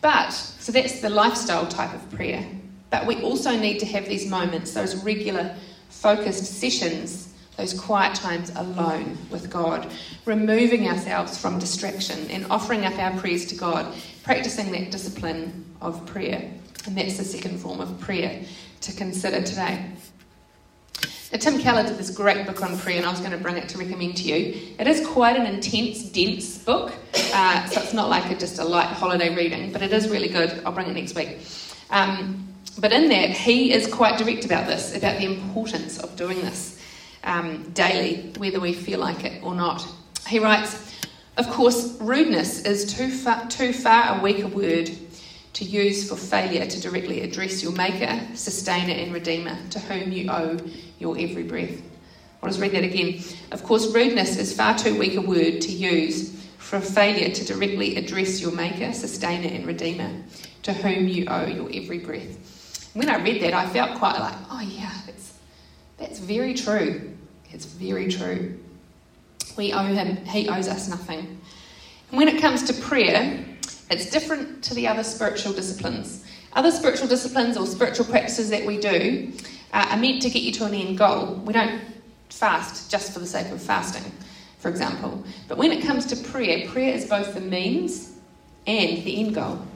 But, 0.00 0.30
so 0.30 0.70
that's 0.70 1.00
the 1.00 1.10
lifestyle 1.10 1.66
type 1.66 1.94
of 1.94 2.10
prayer. 2.12 2.46
But 2.90 3.06
we 3.06 3.22
also 3.22 3.56
need 3.58 3.78
to 3.78 3.86
have 3.86 4.06
these 4.06 4.28
moments, 4.28 4.74
those 4.74 5.02
regular, 5.02 5.56
focused 5.88 6.44
sessions 6.44 7.32
those 7.56 7.78
quiet 7.78 8.14
times 8.14 8.50
alone 8.56 9.18
with 9.30 9.50
God, 9.50 9.90
removing 10.24 10.88
ourselves 10.88 11.38
from 11.38 11.58
distraction 11.58 12.30
and 12.30 12.46
offering 12.50 12.84
up 12.84 12.98
our 12.98 13.18
prayers 13.18 13.46
to 13.46 13.54
God, 13.54 13.94
practicing 14.22 14.72
that 14.72 14.90
discipline 14.90 15.64
of 15.80 16.04
prayer. 16.06 16.50
And 16.86 16.96
that's 16.96 17.18
the 17.18 17.24
second 17.24 17.58
form 17.58 17.80
of 17.80 18.00
prayer 18.00 18.42
to 18.80 18.92
consider 18.94 19.42
today. 19.42 19.84
Tim 21.38 21.58
Keller 21.58 21.82
did 21.82 21.96
this 21.96 22.10
great 22.10 22.46
book 22.46 22.62
on 22.62 22.76
prayer, 22.78 22.98
and 22.98 23.06
I 23.06 23.10
was 23.10 23.20
going 23.20 23.32
to 23.32 23.38
bring 23.38 23.56
it 23.56 23.68
to 23.70 23.78
recommend 23.78 24.18
to 24.18 24.24
you. 24.24 24.74
It 24.78 24.86
is 24.86 25.06
quite 25.06 25.34
an 25.34 25.46
intense, 25.46 26.04
dense 26.04 26.58
book, 26.58 26.92
uh, 27.32 27.64
so 27.66 27.80
it's 27.80 27.94
not 27.94 28.10
like 28.10 28.30
a, 28.30 28.36
just 28.36 28.58
a 28.58 28.64
light 28.64 28.88
holiday 28.88 29.34
reading, 29.34 29.72
but 29.72 29.80
it 29.80 29.92
is 29.92 30.08
really 30.10 30.28
good. 30.28 30.62
I'll 30.66 30.72
bring 30.72 30.88
it 30.88 30.94
next 30.94 31.14
week. 31.14 31.38
Um, 31.90 32.46
but 32.78 32.92
in 32.92 33.08
that, 33.08 33.30
he 33.30 33.72
is 33.72 33.86
quite 33.86 34.18
direct 34.18 34.44
about 34.44 34.66
this, 34.66 34.94
about 34.94 35.18
the 35.18 35.24
importance 35.24 35.98
of 35.98 36.14
doing 36.16 36.40
this 36.42 36.78
um, 37.24 37.70
daily, 37.70 38.32
whether 38.36 38.60
we 38.60 38.74
feel 38.74 38.98
like 38.98 39.24
it 39.24 39.42
or 39.42 39.54
not. 39.54 39.86
He 40.28 40.38
writes, 40.38 40.94
Of 41.38 41.48
course, 41.48 41.98
rudeness 42.00 42.62
is 42.62 42.92
too 42.92 43.10
far, 43.10 43.46
too 43.48 43.72
far 43.72 44.18
a 44.18 44.22
weaker 44.22 44.48
word 44.48 44.90
to 45.54 45.64
use 45.64 46.08
for 46.08 46.16
failure 46.16 46.66
to 46.66 46.80
directly 46.80 47.20
address 47.22 47.62
your 47.62 47.72
Maker, 47.72 48.20
Sustainer, 48.34 48.94
and 48.94 49.12
Redeemer, 49.12 49.56
to 49.70 49.78
whom 49.78 50.12
you 50.12 50.30
owe 50.30 50.58
your 50.98 51.18
every 51.18 51.42
breath. 51.42 51.80
I'll 52.42 52.48
just 52.48 52.60
read 52.60 52.72
that 52.72 52.84
again. 52.84 53.22
Of 53.52 53.62
course, 53.62 53.94
rudeness 53.94 54.36
is 54.36 54.56
far 54.56 54.76
too 54.76 54.98
weak 54.98 55.14
a 55.16 55.20
word 55.20 55.60
to 55.60 55.72
use 55.72 56.30
for 56.58 56.80
failure 56.80 57.28
to 57.28 57.44
directly 57.44 57.96
address 57.96 58.40
your 58.40 58.52
Maker, 58.52 58.92
Sustainer, 58.92 59.54
and 59.54 59.66
Redeemer, 59.66 60.10
to 60.62 60.72
whom 60.72 61.06
you 61.06 61.26
owe 61.28 61.46
your 61.46 61.70
every 61.72 61.98
breath. 61.98 62.90
When 62.94 63.08
I 63.08 63.22
read 63.22 63.42
that, 63.42 63.52
I 63.52 63.68
felt 63.68 63.98
quite 63.98 64.18
like, 64.18 64.34
oh 64.50 64.60
yeah, 64.60 64.92
that's, 65.06 65.34
that's 65.98 66.18
very 66.18 66.54
true. 66.54 67.12
It's 67.50 67.66
very 67.66 68.08
true. 68.10 68.58
We 69.56 69.72
owe 69.72 69.84
him, 69.84 70.16
he 70.24 70.48
owes 70.48 70.66
us 70.68 70.88
nothing. 70.88 71.40
And 72.10 72.18
when 72.18 72.28
it 72.28 72.40
comes 72.40 72.64
to 72.64 72.74
prayer, 72.82 73.44
it's 73.92 74.10
different 74.10 74.64
to 74.64 74.74
the 74.74 74.88
other 74.88 75.04
spiritual 75.04 75.52
disciplines. 75.52 76.24
Other 76.54 76.70
spiritual 76.70 77.08
disciplines 77.08 77.56
or 77.56 77.66
spiritual 77.66 78.06
practices 78.06 78.50
that 78.50 78.64
we 78.64 78.78
do 78.78 79.32
uh, 79.72 79.86
are 79.90 79.96
meant 79.96 80.22
to 80.22 80.30
get 80.30 80.42
you 80.42 80.52
to 80.52 80.64
an 80.64 80.74
end 80.74 80.98
goal. 80.98 81.34
We 81.36 81.52
don't 81.52 81.80
fast 82.28 82.90
just 82.90 83.12
for 83.12 83.18
the 83.18 83.26
sake 83.26 83.50
of 83.50 83.62
fasting, 83.62 84.10
for 84.58 84.68
example. 84.68 85.24
But 85.48 85.58
when 85.58 85.72
it 85.72 85.82
comes 85.84 86.06
to 86.06 86.16
prayer, 86.16 86.68
prayer 86.68 86.94
is 86.94 87.06
both 87.06 87.34
the 87.34 87.40
means 87.40 88.12
and 88.66 89.02
the 89.04 89.20
end 89.20 89.34
goal. 89.34 89.66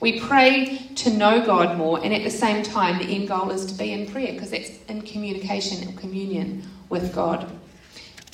We 0.00 0.20
pray 0.20 0.90
to 0.96 1.10
know 1.10 1.44
God 1.44 1.78
more, 1.78 2.02
and 2.04 2.12
at 2.12 2.24
the 2.24 2.30
same 2.30 2.62
time, 2.62 2.98
the 2.98 3.14
end 3.14 3.28
goal 3.28 3.50
is 3.50 3.64
to 3.66 3.74
be 3.74 3.92
in 3.92 4.06
prayer 4.06 4.32
because 4.32 4.52
it's 4.52 4.70
in 4.88 5.02
communication 5.02 5.86
and 5.86 5.98
communion 5.98 6.62
with 6.88 7.14
God. 7.14 7.50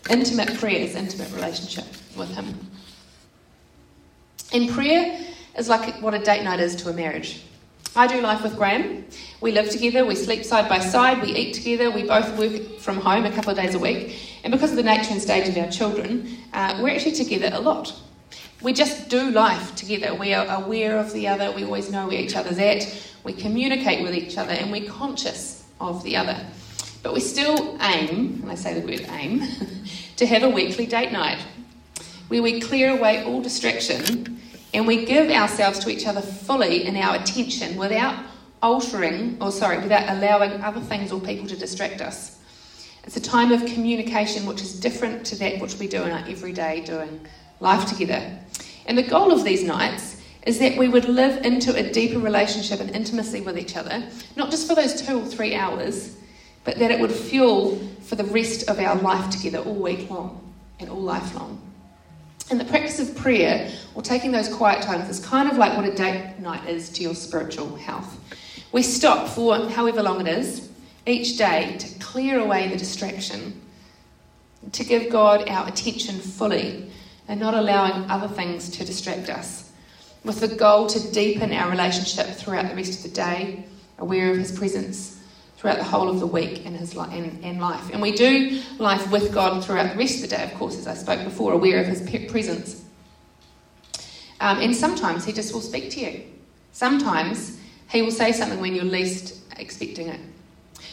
Intimate 0.08 0.58
prayer 0.58 0.76
is 0.76 0.96
intimate 0.96 1.32
relationship 1.32 1.84
with 2.16 2.30
Him. 2.30 2.69
And 4.52 4.68
prayer 4.68 5.18
is 5.56 5.68
like 5.68 6.00
what 6.02 6.14
a 6.14 6.18
date 6.18 6.42
night 6.42 6.60
is 6.60 6.74
to 6.76 6.90
a 6.90 6.92
marriage. 6.92 7.42
I 7.94 8.06
do 8.06 8.20
life 8.20 8.42
with 8.42 8.56
Graham. 8.56 9.04
We 9.40 9.52
live 9.52 9.70
together, 9.70 10.04
we 10.04 10.14
sleep 10.14 10.44
side 10.44 10.68
by 10.68 10.78
side, 10.78 11.22
we 11.22 11.34
eat 11.34 11.54
together, 11.54 11.90
we 11.90 12.04
both 12.04 12.36
work 12.38 12.78
from 12.78 12.96
home 12.96 13.24
a 13.24 13.32
couple 13.32 13.50
of 13.50 13.56
days 13.56 13.74
a 13.74 13.78
week. 13.78 14.16
And 14.44 14.52
because 14.52 14.70
of 14.70 14.76
the 14.76 14.82
nature 14.82 15.10
and 15.12 15.20
stage 15.20 15.48
of 15.48 15.56
our 15.56 15.70
children, 15.70 16.36
uh, 16.52 16.78
we're 16.80 16.94
actually 16.94 17.12
together 17.12 17.50
a 17.52 17.60
lot. 17.60 17.92
We 18.62 18.72
just 18.72 19.08
do 19.08 19.30
life 19.30 19.74
together. 19.74 20.14
We 20.14 20.34
are 20.34 20.62
aware 20.62 20.98
of 20.98 21.12
the 21.12 21.26
other, 21.28 21.50
we 21.50 21.64
always 21.64 21.90
know 21.90 22.06
where 22.06 22.20
each 22.20 22.36
other's 22.36 22.58
at, 22.58 22.86
we 23.24 23.32
communicate 23.32 24.02
with 24.02 24.14
each 24.14 24.38
other, 24.38 24.52
and 24.52 24.70
we're 24.70 24.88
conscious 24.88 25.64
of 25.80 26.02
the 26.04 26.16
other. 26.16 26.46
But 27.02 27.14
we 27.14 27.20
still 27.20 27.76
aim, 27.80 28.40
and 28.42 28.50
I 28.50 28.54
say 28.54 28.78
the 28.78 28.86
word 28.86 29.06
aim, 29.10 29.42
to 30.16 30.26
have 30.26 30.42
a 30.42 30.50
weekly 30.50 30.86
date 30.86 31.12
night 31.12 31.38
where 32.28 32.42
we 32.42 32.60
clear 32.60 32.96
away 32.96 33.24
all 33.24 33.42
distraction 33.42 34.39
and 34.72 34.87
we 34.87 35.04
give 35.04 35.30
ourselves 35.30 35.78
to 35.80 35.90
each 35.90 36.06
other 36.06 36.20
fully 36.20 36.87
in 36.87 36.96
our 36.96 37.16
attention 37.16 37.76
without 37.76 38.24
altering, 38.62 39.37
or 39.40 39.50
sorry, 39.50 39.78
without 39.78 40.09
allowing 40.09 40.52
other 40.62 40.80
things 40.80 41.12
or 41.12 41.20
people 41.20 41.46
to 41.48 41.56
distract 41.56 42.00
us. 42.00 42.38
It's 43.04 43.16
a 43.16 43.20
time 43.20 43.50
of 43.50 43.64
communication 43.66 44.46
which 44.46 44.61
is 44.61 44.78
different 44.78 45.24
to 45.26 45.37
that 45.37 45.61
which 45.61 45.78
we 45.78 45.88
do 45.88 46.02
in 46.02 46.11
our 46.11 46.28
everyday 46.28 46.83
doing 46.83 47.26
life 47.59 47.87
together. 47.87 48.38
And 48.87 48.96
the 48.96 49.02
goal 49.02 49.33
of 49.33 49.44
these 49.44 49.64
nights 49.64 50.20
is 50.44 50.59
that 50.59 50.76
we 50.76 50.88
would 50.88 51.06
live 51.06 51.44
into 51.44 51.74
a 51.74 51.92
deeper 51.92 52.18
relationship 52.18 52.80
and 52.80 52.90
intimacy 52.90 53.40
with 53.40 53.59
each 53.59 53.76
other, 53.76 54.02
not 54.37 54.50
just 54.50 54.68
for 54.68 54.74
those 54.74 55.00
two 55.02 55.20
or 55.20 55.24
three 55.24 55.54
hours, 55.54 56.16
but 56.64 56.78
that 56.78 56.90
it 56.90 57.00
would 57.00 57.12
fuel 57.12 57.76
for 58.02 58.16
the 58.16 58.24
rest 58.24 58.68
of 58.68 58.78
our 58.78 58.96
life 58.96 59.30
together 59.30 59.59
all 59.59 59.74
week 59.74 60.09
long 60.11 60.52
and 60.78 60.90
all 60.90 61.00
life 61.00 61.35
long. 61.35 61.61
And 62.50 62.58
the 62.58 62.64
practice 62.64 62.98
of 62.98 63.14
prayer, 63.16 63.70
or 63.94 64.02
taking 64.02 64.32
those 64.32 64.48
quiet 64.48 64.82
times, 64.82 65.08
is 65.08 65.24
kind 65.24 65.48
of 65.48 65.56
like 65.56 65.76
what 65.76 65.86
a 65.86 65.94
date 65.94 66.34
night 66.40 66.68
is 66.68 66.88
to 66.90 67.02
your 67.02 67.14
spiritual 67.14 67.76
health. 67.76 68.18
We 68.72 68.82
stop 68.82 69.28
for 69.28 69.68
however 69.68 70.02
long 70.02 70.20
it 70.20 70.26
is 70.26 70.68
each 71.06 71.38
day 71.38 71.76
to 71.78 71.98
clear 72.00 72.40
away 72.40 72.66
the 72.66 72.76
distraction, 72.76 73.60
to 74.72 74.84
give 74.84 75.12
God 75.12 75.48
our 75.48 75.68
attention 75.68 76.18
fully, 76.18 76.90
and 77.28 77.38
not 77.38 77.54
allowing 77.54 78.10
other 78.10 78.26
things 78.26 78.68
to 78.70 78.84
distract 78.84 79.30
us, 79.30 79.70
with 80.24 80.40
the 80.40 80.48
goal 80.48 80.88
to 80.88 81.12
deepen 81.12 81.52
our 81.52 81.70
relationship 81.70 82.26
throughout 82.34 82.68
the 82.68 82.74
rest 82.74 82.96
of 82.96 83.02
the 83.04 83.16
day, 83.16 83.64
aware 83.98 84.32
of 84.32 84.38
His 84.38 84.50
presence 84.50 85.19
throughout 85.61 85.77
the 85.77 85.85
whole 85.85 86.09
of 86.09 86.20
the 86.20 86.27
week 86.27 86.64
in 86.64 86.73
his 86.73 86.96
li- 86.96 87.14
in, 87.14 87.38
in 87.44 87.61
life. 87.61 87.90
And 87.92 88.01
we 88.01 88.12
do 88.12 88.62
life 88.79 89.11
with 89.12 89.31
God 89.31 89.62
throughout 89.62 89.92
the 89.92 89.99
rest 89.99 90.16
of 90.16 90.31
the 90.31 90.35
day, 90.35 90.42
of 90.42 90.55
course, 90.55 90.79
as 90.79 90.87
I 90.87 90.94
spoke 90.94 91.23
before, 91.23 91.53
aware 91.53 91.79
of 91.83 91.87
his 91.87 92.01
presence. 92.31 92.83
Um, 94.40 94.59
and 94.61 94.75
sometimes 94.75 95.27
he 95.27 95.35
just 95.35 95.53
will 95.53 95.61
speak 95.61 95.90
to 95.90 96.01
you. 96.01 96.23
Sometimes 96.73 97.59
he 97.90 98.01
will 98.01 98.11
say 98.11 98.33
something 98.33 98.59
when 98.59 98.75
you're 98.75 98.87
least 98.87 99.42
expecting 99.59 100.09
it. 100.09 100.20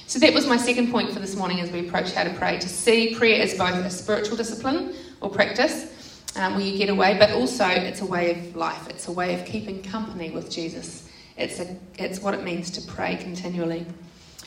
So 0.05 0.19
that 0.19 0.33
was 0.33 0.47
my 0.47 0.57
second 0.57 0.91
point 0.91 1.13
for 1.13 1.19
this 1.19 1.37
morning 1.37 1.61
as 1.61 1.71
we 1.71 1.87
approach 1.87 2.11
how 2.11 2.25
to 2.25 2.33
pray 2.33 2.59
to 2.59 2.67
see 2.67 3.15
prayer 3.15 3.41
as 3.41 3.57
both 3.57 3.73
a 3.73 3.89
spiritual 3.89 4.35
discipline 4.35 4.95
or 5.21 5.29
practice 5.29 6.25
um, 6.35 6.55
where 6.55 6.65
you 6.65 6.77
get 6.77 6.89
away, 6.89 7.17
but 7.17 7.31
also 7.31 7.65
it's 7.65 8.01
a 8.01 8.05
way 8.05 8.31
of 8.31 8.53
life. 8.57 8.89
It's 8.89 9.07
a 9.07 9.13
way 9.13 9.33
of 9.39 9.45
keeping 9.45 9.81
company 9.81 10.29
with 10.29 10.51
Jesus. 10.51 11.09
It's, 11.37 11.61
a, 11.61 11.77
it's 11.97 12.19
what 12.19 12.33
it 12.33 12.43
means 12.43 12.69
to 12.71 12.81
pray 12.81 13.15
continually. 13.15 13.85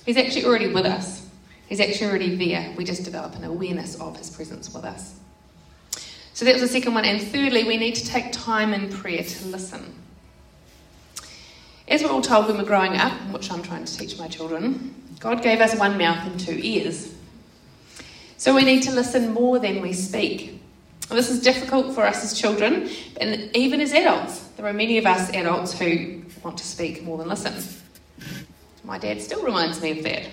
He's 0.05 0.17
actually 0.17 0.45
already 0.45 0.69
with 0.69 0.87
us. 0.87 1.27
He's 1.69 1.81
actually 1.81 2.09
already 2.09 2.35
there. 2.37 2.73
We 2.77 2.85
just 2.85 3.05
develop 3.05 3.37
an 3.37 3.45
awareness 3.45 4.01
of 4.01 4.17
his 4.17 4.31
presence 4.31 4.73
with 4.75 4.85
us. 4.85 5.15
So 6.33 6.45
that 6.45 6.55
was 6.55 6.63
the 6.63 6.69
second 6.69 6.95
one. 6.95 7.05
And 7.05 7.21
thirdly, 7.21 7.65
we 7.65 7.77
need 7.77 7.95
to 7.97 8.07
take 8.07 8.33
time 8.33 8.73
in 8.73 8.89
prayer 8.89 9.23
to 9.23 9.47
listen. 9.49 9.95
As 11.87 12.03
we're 12.03 12.11
all 12.11 12.23
told 12.23 12.47
when 12.47 12.57
we're 12.57 12.65
growing 12.65 12.97
up, 12.97 13.13
which 13.33 13.51
I'm 13.51 13.63
trying 13.63 13.85
to 13.85 13.97
teach 13.97 14.19
my 14.19 14.29
children, 14.29 14.95
God 15.19 15.43
gave 15.43 15.61
us 15.61 15.77
one 15.77 15.99
mouth 15.99 16.27
and 16.27 16.41
two 16.41 16.59
ears. 16.61 17.15
So 18.37 18.55
we 18.55 18.65
need 18.65 18.85
to 18.85 18.93
listen 18.93 19.35
more 19.35 19.59
than 19.59 19.83
we 19.83 19.93
speak. 19.93 20.61
This 21.11 21.29
is 21.29 21.43
difficult 21.43 21.95
for 21.95 22.07
us 22.07 22.23
as 22.23 22.41
children, 22.41 22.89
and 23.21 23.55
even 23.55 23.81
as 23.81 23.93
adults. 23.93 24.39
There 24.57 24.65
are 24.67 24.73
many 24.73 24.97
of 24.99 25.07
us 25.07 25.29
adults 25.35 25.77
who 25.77 26.23
want 26.45 26.57
to 26.59 26.65
speak 26.65 27.03
more 27.03 27.19
than 27.19 27.29
listen. 27.29 27.80
My 28.90 28.98
dad 28.98 29.22
still 29.22 29.44
reminds 29.44 29.81
me 29.81 29.92
of 29.92 30.03
that. 30.03 30.26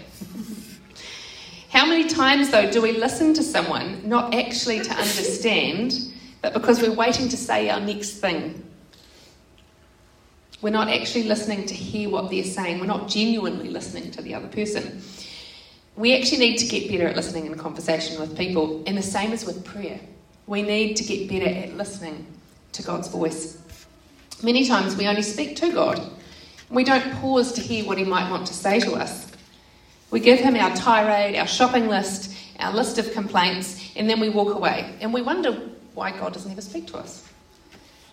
How 1.69 1.85
many 1.85 2.09
times, 2.09 2.49
though, 2.49 2.71
do 2.71 2.81
we 2.81 2.91
listen 2.91 3.35
to 3.35 3.43
someone 3.43 4.01
not 4.09 4.33
actually 4.33 4.79
to 4.79 4.89
understand, 4.95 5.93
but 6.41 6.55
because 6.55 6.81
we're 6.81 6.91
waiting 6.91 7.29
to 7.29 7.37
say 7.37 7.69
our 7.69 7.79
next 7.79 8.13
thing? 8.13 8.65
We're 10.63 10.71
not 10.71 10.89
actually 10.89 11.25
listening 11.25 11.67
to 11.67 11.75
hear 11.75 12.09
what 12.09 12.31
they're 12.31 12.43
saying, 12.43 12.79
we're 12.79 12.87
not 12.87 13.07
genuinely 13.07 13.69
listening 13.69 14.09
to 14.09 14.23
the 14.23 14.33
other 14.33 14.47
person. 14.47 15.03
We 15.95 16.19
actually 16.19 16.39
need 16.39 16.57
to 16.57 16.65
get 16.65 16.89
better 16.89 17.07
at 17.07 17.15
listening 17.15 17.45
in 17.45 17.55
conversation 17.59 18.19
with 18.19 18.35
people, 18.35 18.83
and 18.87 18.97
the 18.97 19.03
same 19.03 19.33
as 19.33 19.45
with 19.45 19.63
prayer. 19.65 19.99
We 20.47 20.63
need 20.63 20.95
to 20.95 21.03
get 21.03 21.29
better 21.29 21.45
at 21.45 21.77
listening 21.77 22.25
to 22.71 22.81
God's 22.81 23.07
voice. 23.07 23.59
Many 24.41 24.65
times 24.65 24.95
we 24.95 25.07
only 25.07 25.21
speak 25.21 25.57
to 25.57 25.71
God. 25.71 26.01
We 26.69 26.83
don't 26.83 27.13
pause 27.15 27.53
to 27.53 27.61
hear 27.61 27.85
what 27.85 27.97
He 27.97 28.03
might 28.03 28.29
want 28.29 28.47
to 28.47 28.53
say 28.53 28.79
to 28.81 28.93
us. 28.93 29.31
We 30.11 30.19
give 30.19 30.39
Him 30.39 30.55
our 30.55 30.75
tirade, 30.75 31.35
our 31.35 31.47
shopping 31.47 31.87
list, 31.87 32.35
our 32.59 32.73
list 32.73 32.97
of 32.97 33.11
complaints, 33.13 33.91
and 33.95 34.09
then 34.09 34.19
we 34.19 34.29
walk 34.29 34.53
away. 34.53 34.95
And 35.01 35.13
we 35.13 35.21
wonder 35.21 35.51
why 35.93 36.11
God 36.11 36.33
doesn't 36.33 36.51
ever 36.51 36.61
speak 36.61 36.87
to 36.87 36.97
us. 36.97 37.27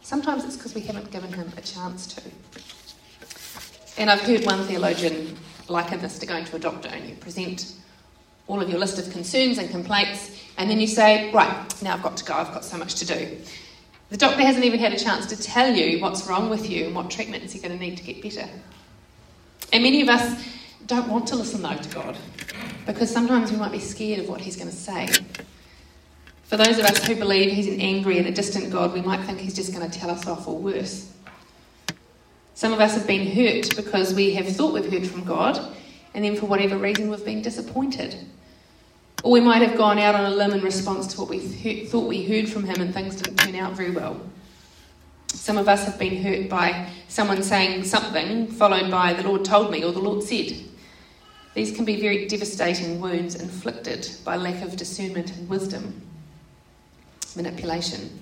Sometimes 0.03 0.45
it's 0.45 0.57
because 0.57 0.75
we 0.75 0.83
haven't 0.83 1.11
given 1.11 1.33
Him 1.33 1.53
a 1.57 1.61
chance 1.61 2.07
to. 2.15 2.23
And 3.97 4.11
I've 4.11 4.21
heard 4.21 4.45
one 4.45 4.65
theologian 4.65 5.37
liken 5.69 6.01
this 6.01 6.19
to 6.19 6.27
going 6.27 6.45
to 6.45 6.57
a 6.57 6.59
doctor 6.59 6.89
and 6.89 7.09
you 7.09 7.15
present 7.17 7.75
all 8.47 8.61
of 8.61 8.69
your 8.69 8.79
list 8.79 8.99
of 8.99 9.11
concerns 9.13 9.59
and 9.59 9.71
complaints, 9.71 10.39
and 10.59 10.69
then 10.69 10.81
you 10.81 10.87
say, 10.87 11.33
Right, 11.33 11.83
now 11.83 11.95
I've 11.95 12.03
got 12.03 12.17
to 12.19 12.25
go, 12.25 12.35
I've 12.35 12.53
got 12.53 12.65
so 12.65 12.77
much 12.77 12.97
to 12.97 13.07
do. 13.07 13.39
The 14.15 14.19
doctor 14.19 14.43
hasn't 14.43 14.65
even 14.65 14.79
had 14.79 14.93
a 14.93 14.97
chance 14.97 15.27
to 15.27 15.37
tell 15.37 15.75
you 15.75 16.01
what's 16.01 16.29
wrong 16.29 16.49
with 16.49 16.71
you 16.71 16.87
and 16.87 16.95
what 16.95 17.11
treatments 17.11 17.53
you're 17.53 17.61
going 17.61 17.77
to 17.77 17.85
need 17.85 17.97
to 17.97 18.05
get 18.05 18.23
better. 18.23 18.49
And 19.73 19.83
many 19.83 20.03
of 20.03 20.09
us 20.09 20.41
don't 20.87 21.09
want 21.09 21.27
to 21.27 21.35
listen, 21.35 21.63
though, 21.63 21.75
to 21.75 21.89
God 21.93 22.17
because 22.87 23.11
sometimes 23.11 23.51
we 23.51 23.59
might 23.59 23.73
be 23.73 23.81
scared 23.81 24.21
of 24.21 24.29
what 24.29 24.41
He's 24.41 24.55
going 24.55 24.71
to 24.71 24.77
say. 24.77 25.09
For 26.45 26.57
those 26.57 26.79
of 26.79 26.85
us 26.85 27.05
who 27.05 27.17
believe 27.17 27.51
He's 27.51 27.67
an 27.67 27.81
angry 27.81 28.19
and 28.19 28.29
a 28.29 28.31
distant 28.31 28.71
God, 28.71 28.95
we 28.95 29.03
might 29.03 29.25
think 29.25 29.41
He's 29.41 29.57
just 29.57 29.75
going 29.75 29.91
to 29.91 29.99
tell 29.99 30.11
us 30.11 30.29
off 30.29 30.47
or 30.47 30.59
worse. 30.59 31.13
Some 32.55 32.73
of 32.73 32.79
us 32.79 32.95
have 32.95 33.09
been 33.09 33.27
hurt 33.27 33.75
because 33.75 34.15
we 34.15 34.33
have 34.35 34.47
thought 34.47 34.75
we've 34.75 34.93
heard 34.93 35.09
from 35.09 35.25
God, 35.25 35.59
and 36.15 36.25
then 36.25 36.37
for 36.37 36.47
whatever 36.47 36.79
reason 36.79 37.11
we've 37.11 37.25
been 37.25 37.43
disappointed. 37.43 38.15
Or 39.25 39.33
we 39.33 39.41
might 39.41 39.63
have 39.63 39.79
gone 39.79 39.99
out 39.99 40.15
on 40.15 40.27
a 40.27 40.37
limb 40.37 40.53
in 40.53 40.61
response 40.61 41.07
to 41.15 41.21
what 41.21 41.31
we 41.31 41.39
heard, 41.39 41.89
thought 41.89 42.07
we 42.07 42.27
heard 42.27 42.47
from 42.47 42.65
him 42.65 42.83
and 42.83 42.93
things 42.93 43.17
didn't 43.17 43.39
turn 43.39 43.55
out 43.55 43.73
very 43.73 43.91
well. 43.91 44.21
Some 45.29 45.57
of 45.57 45.67
us 45.67 45.87
have 45.87 45.99
been 45.99 46.23
hurt 46.23 46.51
by 46.51 46.91
someone 47.09 47.43
saying 47.43 47.85
something 47.85 48.49
followed 48.49 48.91
by 48.91 49.15
the 49.15 49.23
Lord 49.23 49.43
told 49.43 49.71
me 49.71 49.83
or 49.83 49.93
the 49.93 49.99
Lord 49.99 50.23
said. 50.23 50.53
These 51.55 51.75
can 51.75 51.87
be 51.87 52.03
very 52.03 52.29
devastating 52.29 53.01
wounds 53.01 53.35
inflicted 53.35 54.11
by 54.27 54.37
lack 54.37 54.63
of 54.63 54.77
discernment 54.77 55.35
and 55.35 55.49
wisdom, 55.49 56.03
manipulation. 57.35 58.21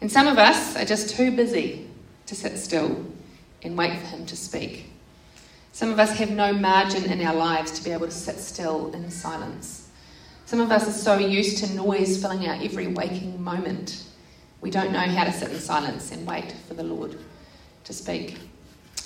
And 0.00 0.10
some 0.10 0.26
of 0.26 0.38
us 0.38 0.74
are 0.76 0.86
just 0.86 1.14
too 1.14 1.36
busy 1.36 1.86
to 2.24 2.34
sit 2.34 2.56
still 2.56 3.04
and 3.62 3.76
wait 3.76 3.98
for 3.98 4.06
Him 4.06 4.24
to 4.24 4.36
speak. 4.36 4.86
Some 5.76 5.92
of 5.92 6.00
us 6.00 6.12
have 6.12 6.30
no 6.30 6.54
margin 6.54 7.04
in 7.12 7.20
our 7.20 7.34
lives 7.34 7.70
to 7.72 7.84
be 7.84 7.90
able 7.90 8.06
to 8.06 8.10
sit 8.10 8.38
still 8.38 8.90
in 8.94 9.10
silence. 9.10 9.90
Some 10.46 10.58
of 10.62 10.72
us 10.72 10.88
are 10.88 10.90
so 10.90 11.18
used 11.18 11.58
to 11.58 11.74
noise 11.74 12.18
filling 12.18 12.48
our 12.48 12.54
every 12.54 12.86
waking 12.86 13.44
moment, 13.44 14.02
we 14.62 14.70
don't 14.70 14.90
know 14.90 15.00
how 15.00 15.24
to 15.24 15.32
sit 15.32 15.50
in 15.50 15.58
silence 15.58 16.12
and 16.12 16.26
wait 16.26 16.50
for 16.66 16.72
the 16.72 16.82
Lord 16.82 17.18
to 17.84 17.92
speak. 17.92 18.38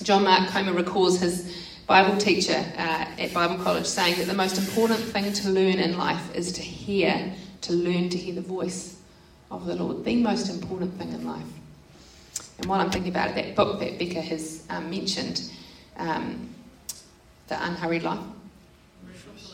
John 0.04 0.22
Mark 0.22 0.48
Comer 0.50 0.72
recalls 0.72 1.18
his 1.18 1.60
Bible 1.88 2.16
teacher 2.18 2.64
uh, 2.78 3.06
at 3.18 3.34
Bible 3.34 3.56
College 3.64 3.86
saying 3.86 4.18
that 4.18 4.28
the 4.28 4.34
most 4.34 4.56
important 4.56 5.00
thing 5.00 5.32
to 5.32 5.50
learn 5.50 5.80
in 5.80 5.98
life 5.98 6.32
is 6.36 6.52
to 6.52 6.62
hear, 6.62 7.32
to 7.62 7.72
learn 7.72 8.10
to 8.10 8.16
hear 8.16 8.36
the 8.36 8.42
voice 8.42 8.96
of 9.50 9.66
the 9.66 9.74
Lord. 9.74 10.04
The 10.04 10.22
most 10.22 10.48
important 10.48 10.96
thing 10.98 11.10
in 11.14 11.26
life. 11.26 11.42
And 12.58 12.66
while 12.66 12.80
I'm 12.80 12.92
thinking 12.92 13.10
about 13.10 13.30
it, 13.30 13.34
that 13.34 13.56
book 13.56 13.80
that 13.80 13.98
Becca 13.98 14.20
has 14.20 14.64
um, 14.70 14.88
mentioned, 14.88 15.50
um, 15.96 16.49
the 17.50 17.62
Unhurried 17.62 18.04
Life. 18.04 18.20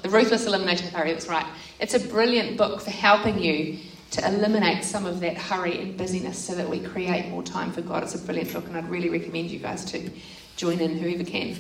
The 0.03 0.11
Ruthless 0.11 0.47
Elimination 0.47 0.89
Hurry, 0.91 1.13
that's 1.13 1.27
right. 1.27 1.47
It's 1.81 1.95
a 1.95 1.99
brilliant 2.01 2.57
book 2.57 2.81
for 2.81 2.91
helping 2.91 3.43
you 3.43 3.79
to 4.13 4.29
eliminate 4.29 4.85
some 4.85 5.05
of 5.05 5.19
that 5.21 5.37
hurry 5.37 5.81
and 5.81 5.97
busyness 5.97 6.39
so 6.39 6.55
that 6.55 6.69
we 6.69 6.79
create 6.79 7.29
more 7.29 7.43
time 7.43 7.73
for 7.73 7.81
God. 7.81 8.05
It's 8.05 8.15
a 8.15 8.19
brilliant 8.19 8.53
book, 8.53 8.67
and 8.67 8.77
I'd 8.77 8.89
really 8.89 9.09
recommend 9.09 9.51
you 9.51 9.59
guys 9.59 9.85
to 9.87 10.11
join 10.57 10.79
in, 10.79 10.99
whoever 10.99 11.25
can. 11.25 11.57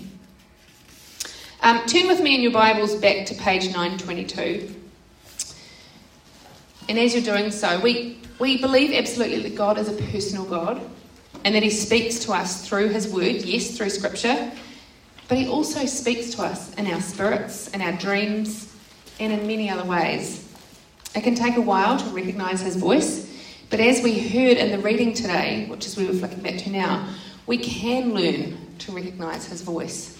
Um, 1.62 1.84
turn 1.86 2.06
with 2.06 2.20
me 2.20 2.34
in 2.34 2.42
your 2.42 2.52
Bibles 2.52 2.94
back 2.94 3.26
to 3.26 3.34
page 3.34 3.64
922. 3.64 4.74
And 6.88 6.98
as 6.98 7.14
you're 7.14 7.22
doing 7.22 7.50
so, 7.50 7.80
we, 7.80 8.18
we 8.38 8.60
believe 8.60 8.92
absolutely 8.92 9.40
that 9.48 9.56
God 9.56 9.78
is 9.78 9.88
a 9.88 10.02
personal 10.10 10.44
God 10.44 10.80
and 11.44 11.54
that 11.54 11.62
He 11.62 11.70
speaks 11.70 12.18
to 12.20 12.32
us 12.32 12.68
through 12.68 12.88
His 12.88 13.08
Word, 13.08 13.42
yes, 13.42 13.76
through 13.76 13.90
Scripture, 13.90 14.52
but 15.28 15.38
He 15.38 15.48
also 15.48 15.86
speaks 15.86 16.34
to 16.34 16.42
us 16.42 16.74
in 16.74 16.86
our 16.86 17.00
spirits, 17.00 17.68
in 17.68 17.82
our 17.82 17.92
dreams, 17.92 18.74
and 19.18 19.32
in 19.32 19.46
many 19.46 19.70
other 19.70 19.84
ways. 19.84 20.42
It 21.14 21.22
can 21.22 21.34
take 21.34 21.56
a 21.56 21.60
while 21.60 21.98
to 21.98 22.04
recognise 22.10 22.60
His 22.60 22.76
voice, 22.76 23.32
but 23.70 23.80
as 23.80 24.02
we 24.02 24.18
heard 24.28 24.58
in 24.58 24.70
the 24.70 24.78
reading 24.78 25.14
today, 25.14 25.66
which 25.68 25.86
is 25.86 25.96
where 25.96 26.06
we're 26.06 26.18
flicking 26.18 26.42
back 26.42 26.58
to 26.58 26.70
now, 26.70 27.08
we 27.46 27.58
can 27.58 28.14
learn 28.14 28.56
to 28.78 28.92
recognise 28.92 29.46
His 29.46 29.62
voice. 29.62 30.18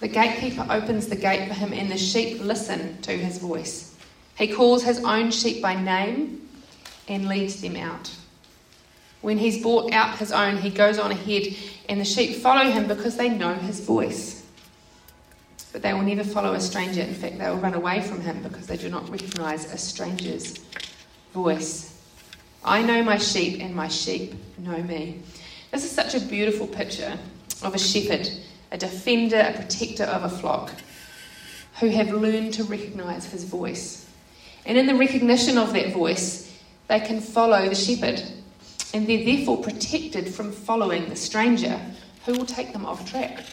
The 0.00 0.08
gatekeeper 0.08 0.66
opens 0.70 1.08
the 1.08 1.16
gate 1.16 1.48
for 1.48 1.54
Him, 1.54 1.72
and 1.72 1.90
the 1.90 1.98
sheep 1.98 2.40
listen 2.40 3.00
to 3.02 3.12
His 3.12 3.38
voice. 3.38 3.96
He 4.36 4.48
calls 4.48 4.82
His 4.84 5.02
own 5.04 5.30
sheep 5.30 5.62
by 5.62 5.74
name 5.80 6.48
and 7.08 7.28
leads 7.28 7.60
them 7.60 7.76
out. 7.76 8.10
When 9.28 9.36
he's 9.36 9.60
brought 9.60 9.92
out 9.92 10.16
his 10.16 10.32
own, 10.32 10.56
he 10.56 10.70
goes 10.70 10.98
on 10.98 11.10
ahead, 11.10 11.54
and 11.86 12.00
the 12.00 12.04
sheep 12.06 12.36
follow 12.36 12.70
him 12.70 12.88
because 12.88 13.18
they 13.18 13.28
know 13.28 13.52
his 13.52 13.78
voice. 13.78 14.42
But 15.70 15.82
they 15.82 15.92
will 15.92 16.00
never 16.00 16.24
follow 16.24 16.54
a 16.54 16.60
stranger. 16.60 17.02
In 17.02 17.12
fact, 17.12 17.36
they 17.36 17.46
will 17.50 17.58
run 17.58 17.74
away 17.74 18.00
from 18.00 18.22
him 18.22 18.42
because 18.42 18.66
they 18.66 18.78
do 18.78 18.88
not 18.88 19.06
recognize 19.10 19.70
a 19.70 19.76
stranger's 19.76 20.56
voice. 21.34 22.00
I 22.64 22.80
know 22.82 23.02
my 23.02 23.18
sheep, 23.18 23.60
and 23.60 23.74
my 23.74 23.88
sheep 23.88 24.32
know 24.56 24.82
me. 24.82 25.20
This 25.72 25.84
is 25.84 25.90
such 25.90 26.14
a 26.14 26.20
beautiful 26.20 26.66
picture 26.66 27.18
of 27.62 27.74
a 27.74 27.78
shepherd, 27.78 28.30
a 28.72 28.78
defender, 28.78 29.40
a 29.40 29.52
protector 29.52 30.04
of 30.04 30.24
a 30.24 30.30
flock, 30.30 30.72
who 31.80 31.88
have 31.88 32.14
learned 32.14 32.54
to 32.54 32.64
recognize 32.64 33.26
his 33.26 33.44
voice. 33.44 34.08
And 34.64 34.78
in 34.78 34.86
the 34.86 34.94
recognition 34.94 35.58
of 35.58 35.74
that 35.74 35.92
voice, 35.92 36.50
they 36.86 37.00
can 37.00 37.20
follow 37.20 37.68
the 37.68 37.74
shepherd 37.74 38.22
and 38.94 39.06
they're 39.06 39.24
therefore 39.24 39.62
protected 39.62 40.32
from 40.34 40.52
following 40.52 41.08
the 41.08 41.16
stranger 41.16 41.80
who 42.24 42.32
will 42.32 42.46
take 42.46 42.72
them 42.72 42.86
off 42.86 43.10
track. 43.10 43.44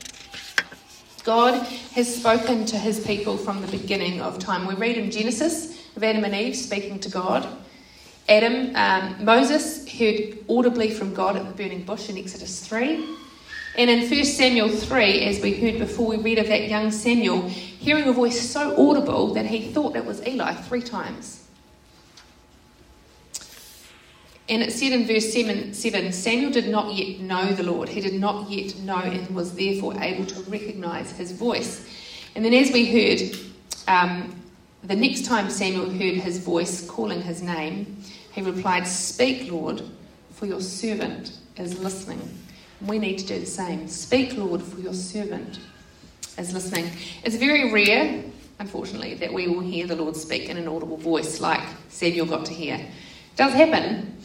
God 1.24 1.66
has 1.94 2.16
spoken 2.16 2.66
to 2.66 2.78
his 2.78 3.06
people 3.06 3.36
from 3.36 3.62
the 3.62 3.68
beginning 3.68 4.22
of 4.22 4.38
time. 4.38 4.68
We 4.68 4.76
read 4.76 4.98
in 4.98 5.10
Genesis 5.10 5.76
of 5.96 6.04
Adam 6.04 6.24
and 6.24 6.36
Eve 6.36 6.56
speaking 6.56 7.00
to 7.00 7.10
God. 7.10 7.48
Adam, 8.30 8.76
um, 8.76 9.24
Moses 9.24 9.88
heard 9.92 10.38
audibly 10.50 10.92
from 10.92 11.14
God 11.14 11.36
at 11.36 11.48
the 11.48 11.54
burning 11.54 11.84
bush 11.84 12.10
in 12.10 12.18
Exodus 12.18 12.66
3. 12.68 13.04
And 13.78 13.90
in 13.90 14.10
1 14.10 14.24
Samuel 14.26 14.70
3, 14.70 15.22
as 15.26 15.42
we 15.42 15.54
heard 15.54 15.80
before, 15.80 16.08
we 16.08 16.18
read 16.18 16.40
of 16.40 16.48
that 16.48 16.70
young 16.70 16.92
Samuel 16.92 17.42
hearing 17.42 18.06
a 18.06 18.14
voice 18.14 18.40
so 18.50 18.74
audible 18.78 19.34
that 19.34 19.46
he 19.46 19.72
thought 19.72 19.96
it 19.96 20.06
was 20.06 20.26
Eli 20.26 20.54
three 20.54 20.82
times. 20.82 21.45
And 24.48 24.62
it 24.62 24.72
said 24.72 24.92
in 24.92 25.08
verse 25.08 25.34
7, 25.34 25.74
7, 25.74 26.12
Samuel 26.12 26.52
did 26.52 26.68
not 26.68 26.94
yet 26.94 27.20
know 27.20 27.48
the 27.48 27.64
Lord. 27.64 27.90
He 27.90 28.00
did 28.00 28.14
not 28.14 28.50
yet 28.50 28.78
know 28.80 29.00
and 29.00 29.28
was 29.36 29.56
therefore 29.56 30.00
able 30.02 30.26
to 30.26 30.40
recognize 30.42 31.12
his 31.12 31.32
voice. 31.32 31.88
And 32.36 32.46
then, 32.46 32.54
as 32.54 32.72
we 32.72 32.86
heard, 32.86 33.36
um, 33.88 34.40
the 34.84 34.96
next 34.96 35.26
time 35.26 35.50
Samuel 35.50 35.90
heard 35.90 36.16
his 36.16 36.38
voice 36.38 36.88
calling 36.88 37.22
his 37.22 37.42
name, 37.42 37.98
he 38.34 38.42
replied, 38.42 38.86
Speak, 38.86 39.50
Lord, 39.52 39.82
for 40.32 40.46
your 40.46 40.62
servant 40.62 41.38
is 41.58 41.80
listening. 41.80 42.22
We 42.82 43.00
need 43.00 43.18
to 43.20 43.26
do 43.26 43.40
the 43.40 43.46
same. 43.46 43.88
Speak, 43.88 44.38
Lord, 44.38 44.62
for 44.62 44.80
your 44.80 44.94
servant 44.94 45.60
is 46.38 46.54
listening. 46.54 46.92
It's 47.24 47.38
very 47.38 47.72
rare, 47.72 48.24
unfortunately, 48.60 49.16
that 49.16 49.34
we 49.34 49.48
will 49.48 49.62
hear 49.62 49.88
the 49.88 49.96
Lord 49.96 50.16
speak 50.16 50.50
in 50.50 50.58
an 50.58 50.68
audible 50.68 50.98
voice 50.98 51.40
like 51.40 51.64
Samuel 51.90 52.26
got 52.26 52.46
to 52.46 52.54
hear. 52.54 52.76
It 52.76 53.38
does 53.38 53.54
happen, 53.54 54.18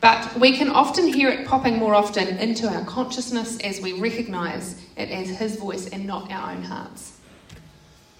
but 0.00 0.38
we 0.38 0.56
can 0.56 0.70
often 0.70 1.06
hear 1.06 1.28
it 1.28 1.46
popping 1.46 1.78
more 1.78 1.94
often 1.94 2.28
into 2.38 2.68
our 2.68 2.84
consciousness 2.84 3.58
as 3.60 3.80
we 3.80 3.92
recognise 3.92 4.80
it 4.96 5.10
as 5.10 5.28
His 5.30 5.56
voice 5.56 5.88
and 5.88 6.06
not 6.06 6.30
our 6.30 6.52
own 6.52 6.62
hearts. 6.62 7.18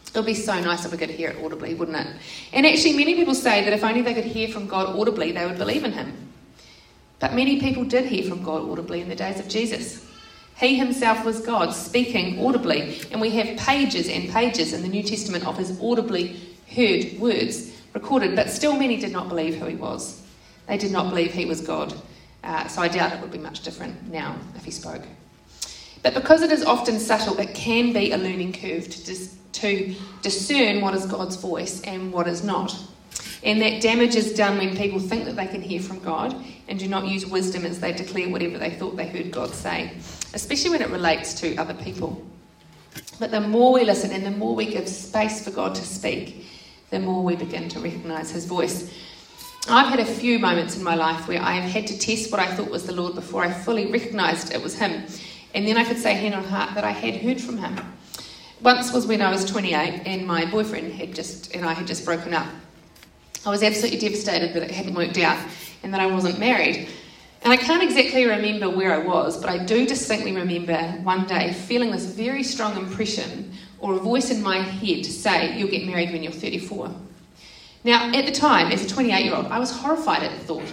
It 0.08 0.16
would 0.16 0.26
be 0.26 0.34
so 0.34 0.60
nice 0.60 0.84
if 0.84 0.92
we 0.92 0.98
could 0.98 1.10
hear 1.10 1.30
it 1.30 1.44
audibly, 1.44 1.74
wouldn't 1.74 1.96
it? 1.96 2.16
And 2.52 2.66
actually, 2.66 2.96
many 2.96 3.14
people 3.14 3.34
say 3.34 3.64
that 3.64 3.72
if 3.72 3.84
only 3.84 4.02
they 4.02 4.14
could 4.14 4.24
hear 4.24 4.48
from 4.48 4.66
God 4.66 4.98
audibly, 4.98 5.32
they 5.32 5.46
would 5.46 5.58
believe 5.58 5.84
in 5.84 5.92
Him. 5.92 6.30
But 7.20 7.34
many 7.34 7.60
people 7.60 7.84
did 7.84 8.06
hear 8.06 8.28
from 8.28 8.42
God 8.42 8.68
audibly 8.68 9.00
in 9.02 9.08
the 9.08 9.14
days 9.14 9.38
of 9.38 9.46
Jesus. 9.46 10.04
He 10.60 10.74
himself 10.74 11.24
was 11.24 11.40
God, 11.40 11.72
speaking 11.72 12.44
audibly. 12.44 13.00
And 13.12 13.20
we 13.20 13.30
have 13.30 13.58
pages 13.58 14.08
and 14.08 14.28
pages 14.28 14.72
in 14.72 14.82
the 14.82 14.88
New 14.88 15.02
Testament 15.02 15.46
of 15.46 15.56
his 15.56 15.78
audibly 15.80 16.38
heard 16.74 17.18
words 17.18 17.72
recorded, 17.94 18.36
but 18.36 18.50
still 18.50 18.76
many 18.76 18.96
did 18.98 19.12
not 19.12 19.28
believe 19.28 19.56
who 19.56 19.66
he 19.66 19.74
was. 19.74 20.19
They 20.70 20.78
did 20.78 20.92
not 20.92 21.10
believe 21.10 21.32
he 21.32 21.46
was 21.46 21.60
God. 21.60 21.92
Uh, 22.44 22.68
so 22.68 22.80
I 22.80 22.86
doubt 22.86 23.12
it 23.12 23.20
would 23.20 23.32
be 23.32 23.38
much 23.38 23.62
different 23.62 24.08
now 24.08 24.36
if 24.54 24.64
he 24.64 24.70
spoke. 24.70 25.02
But 26.04 26.14
because 26.14 26.42
it 26.42 26.52
is 26.52 26.64
often 26.64 27.00
subtle, 27.00 27.36
it 27.40 27.56
can 27.56 27.92
be 27.92 28.12
a 28.12 28.16
learning 28.16 28.52
curve 28.52 28.88
to, 28.88 29.04
dis- 29.04 29.34
to 29.54 29.92
discern 30.22 30.80
what 30.80 30.94
is 30.94 31.06
God's 31.06 31.34
voice 31.34 31.82
and 31.82 32.12
what 32.12 32.28
is 32.28 32.44
not. 32.44 32.78
And 33.42 33.60
that 33.60 33.82
damage 33.82 34.14
is 34.14 34.32
done 34.32 34.58
when 34.58 34.76
people 34.76 35.00
think 35.00 35.24
that 35.24 35.34
they 35.34 35.48
can 35.48 35.60
hear 35.60 35.80
from 35.80 35.98
God 35.98 36.36
and 36.68 36.78
do 36.78 36.86
not 36.86 37.08
use 37.08 37.26
wisdom 37.26 37.66
as 37.66 37.80
they 37.80 37.92
declare 37.92 38.28
whatever 38.28 38.56
they 38.56 38.70
thought 38.70 38.96
they 38.96 39.08
heard 39.08 39.32
God 39.32 39.52
say, 39.52 39.90
especially 40.34 40.70
when 40.70 40.82
it 40.82 40.90
relates 40.90 41.34
to 41.40 41.56
other 41.56 41.74
people. 41.74 42.24
But 43.18 43.32
the 43.32 43.40
more 43.40 43.72
we 43.72 43.82
listen 43.82 44.12
and 44.12 44.24
the 44.24 44.30
more 44.30 44.54
we 44.54 44.66
give 44.66 44.88
space 44.88 45.44
for 45.44 45.50
God 45.50 45.74
to 45.74 45.82
speak, 45.82 46.46
the 46.90 47.00
more 47.00 47.24
we 47.24 47.34
begin 47.34 47.68
to 47.70 47.80
recognize 47.80 48.30
His 48.30 48.44
voice. 48.44 48.88
I've 49.72 49.86
had 49.86 50.00
a 50.00 50.04
few 50.04 50.40
moments 50.40 50.76
in 50.76 50.82
my 50.82 50.96
life 50.96 51.28
where 51.28 51.40
I 51.40 51.52
have 51.52 51.70
had 51.70 51.86
to 51.86 51.96
test 51.96 52.32
what 52.32 52.40
I 52.40 52.52
thought 52.56 52.72
was 52.72 52.86
the 52.86 52.92
Lord 52.92 53.14
before 53.14 53.44
I 53.44 53.52
fully 53.52 53.86
recognized 53.86 54.52
it 54.52 54.60
was 54.60 54.76
Him. 54.76 55.04
And 55.54 55.64
then 55.64 55.76
I 55.76 55.84
could 55.84 55.96
say 55.96 56.14
hand 56.14 56.34
on 56.34 56.42
heart 56.42 56.74
that 56.74 56.82
I 56.82 56.90
had 56.90 57.14
heard 57.22 57.40
from 57.40 57.56
Him. 57.56 57.78
Once 58.62 58.92
was 58.92 59.06
when 59.06 59.22
I 59.22 59.30
was 59.30 59.44
28 59.44 60.02
and 60.06 60.26
my 60.26 60.44
boyfriend 60.50 60.92
had 60.94 61.14
just 61.14 61.54
and 61.54 61.64
I 61.64 61.72
had 61.72 61.86
just 61.86 62.04
broken 62.04 62.34
up. 62.34 62.48
I 63.46 63.50
was 63.50 63.62
absolutely 63.62 64.00
devastated 64.00 64.54
that 64.54 64.64
it 64.64 64.72
hadn't 64.72 64.94
worked 64.94 65.18
out 65.18 65.38
and 65.84 65.94
that 65.94 66.00
I 66.00 66.06
wasn't 66.06 66.40
married. 66.40 66.88
And 67.42 67.52
I 67.52 67.56
can't 67.56 67.84
exactly 67.84 68.26
remember 68.26 68.68
where 68.68 68.92
I 68.92 68.98
was, 68.98 69.40
but 69.40 69.50
I 69.50 69.64
do 69.64 69.86
distinctly 69.86 70.34
remember 70.34 70.78
one 71.04 71.28
day 71.28 71.52
feeling 71.52 71.92
this 71.92 72.06
very 72.06 72.42
strong 72.42 72.76
impression 72.76 73.52
or 73.78 73.94
a 73.94 73.98
voice 73.98 74.32
in 74.32 74.42
my 74.42 74.58
head 74.58 75.06
say, 75.06 75.56
You'll 75.56 75.70
get 75.70 75.86
married 75.86 76.10
when 76.10 76.24
you're 76.24 76.32
34. 76.32 76.92
Now, 77.82 78.12
at 78.12 78.26
the 78.26 78.32
time, 78.32 78.72
as 78.72 78.84
a 78.84 78.88
28 78.88 79.24
year 79.24 79.34
old, 79.34 79.46
I 79.46 79.58
was 79.58 79.70
horrified 79.70 80.22
at 80.22 80.38
the 80.38 80.44
thought. 80.44 80.72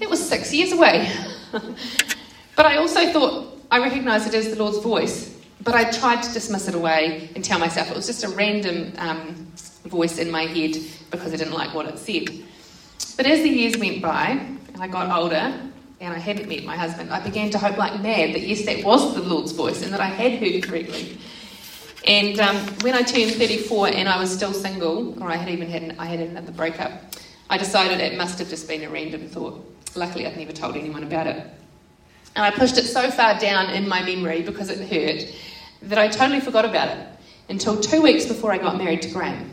It 0.00 0.10
was 0.10 0.26
six 0.26 0.52
years 0.52 0.72
away. 0.72 1.10
but 2.56 2.66
I 2.66 2.76
also 2.76 3.10
thought 3.12 3.58
I 3.70 3.78
recognised 3.78 4.26
it 4.26 4.34
as 4.34 4.50
the 4.50 4.56
Lord's 4.56 4.78
voice, 4.78 5.38
but 5.62 5.74
I 5.74 5.90
tried 5.90 6.22
to 6.22 6.32
dismiss 6.32 6.68
it 6.68 6.74
away 6.74 7.30
and 7.34 7.42
tell 7.42 7.58
myself 7.58 7.90
it 7.90 7.96
was 7.96 8.06
just 8.06 8.24
a 8.24 8.28
random 8.28 8.92
um, 8.98 9.46
voice 9.84 10.18
in 10.18 10.30
my 10.30 10.42
head 10.42 10.76
because 11.10 11.32
I 11.32 11.36
didn't 11.36 11.54
like 11.54 11.72
what 11.74 11.86
it 11.86 11.98
said. 11.98 12.28
But 13.16 13.26
as 13.26 13.42
the 13.42 13.48
years 13.48 13.78
went 13.78 14.02
by 14.02 14.30
and 14.74 14.82
I 14.82 14.88
got 14.88 15.10
older 15.16 15.58
and 16.00 16.12
I 16.12 16.18
hadn't 16.18 16.48
met 16.48 16.64
my 16.64 16.76
husband, 16.76 17.10
I 17.10 17.20
began 17.20 17.48
to 17.50 17.58
hope 17.58 17.78
like 17.78 17.94
mad 18.02 18.34
that 18.34 18.40
yes, 18.40 18.66
that 18.66 18.84
was 18.84 19.14
the 19.14 19.22
Lord's 19.22 19.52
voice 19.52 19.82
and 19.82 19.92
that 19.92 20.00
I 20.00 20.06
had 20.06 20.32
heard 20.32 20.62
correctly. 20.64 21.18
And 22.06 22.40
um, 22.40 22.56
when 22.80 22.94
I 22.94 23.02
turned 23.02 23.32
34 23.32 23.88
and 23.88 24.08
I 24.08 24.18
was 24.18 24.32
still 24.32 24.52
single, 24.52 25.22
or 25.22 25.28
I 25.28 25.36
had 25.36 25.48
even 25.48 25.68
had 25.68 25.82
an, 25.82 25.96
I 25.98 26.06
had 26.06 26.20
another 26.20 26.52
breakup, 26.52 26.90
I 27.48 27.58
decided 27.58 28.00
it 28.00 28.16
must 28.16 28.38
have 28.38 28.48
just 28.48 28.66
been 28.66 28.82
a 28.82 28.90
random 28.90 29.28
thought. 29.28 29.64
Luckily, 29.94 30.26
I'd 30.26 30.36
never 30.36 30.52
told 30.52 30.76
anyone 30.76 31.04
about 31.04 31.26
it. 31.26 31.46
And 32.34 32.44
I 32.44 32.50
pushed 32.50 32.78
it 32.78 32.84
so 32.84 33.10
far 33.10 33.38
down 33.38 33.70
in 33.70 33.86
my 33.86 34.02
memory 34.02 34.42
because 34.42 34.70
it 34.70 34.78
hurt 34.88 35.32
that 35.82 35.98
I 35.98 36.08
totally 36.08 36.40
forgot 36.40 36.64
about 36.64 36.88
it 36.96 37.06
until 37.48 37.78
two 37.78 38.02
weeks 38.02 38.24
before 38.24 38.52
I 38.52 38.58
got 38.58 38.78
married 38.78 39.02
to 39.02 39.10
Graham. 39.10 39.50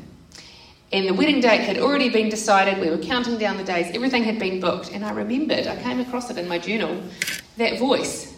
And 0.92 1.08
the 1.08 1.14
wedding 1.14 1.40
date 1.40 1.62
had 1.62 1.78
already 1.78 2.10
been 2.10 2.30
decided, 2.30 2.80
we 2.80 2.90
were 2.90 2.98
counting 2.98 3.38
down 3.38 3.58
the 3.58 3.64
days, 3.64 3.94
everything 3.94 4.24
had 4.24 4.40
been 4.40 4.60
booked. 4.60 4.92
And 4.92 5.06
I 5.06 5.12
remembered, 5.12 5.68
I 5.68 5.76
came 5.84 6.00
across 6.00 6.32
it 6.32 6.38
in 6.38 6.48
my 6.48 6.58
journal, 6.58 7.04
that 7.58 7.78
voice. 7.78 8.34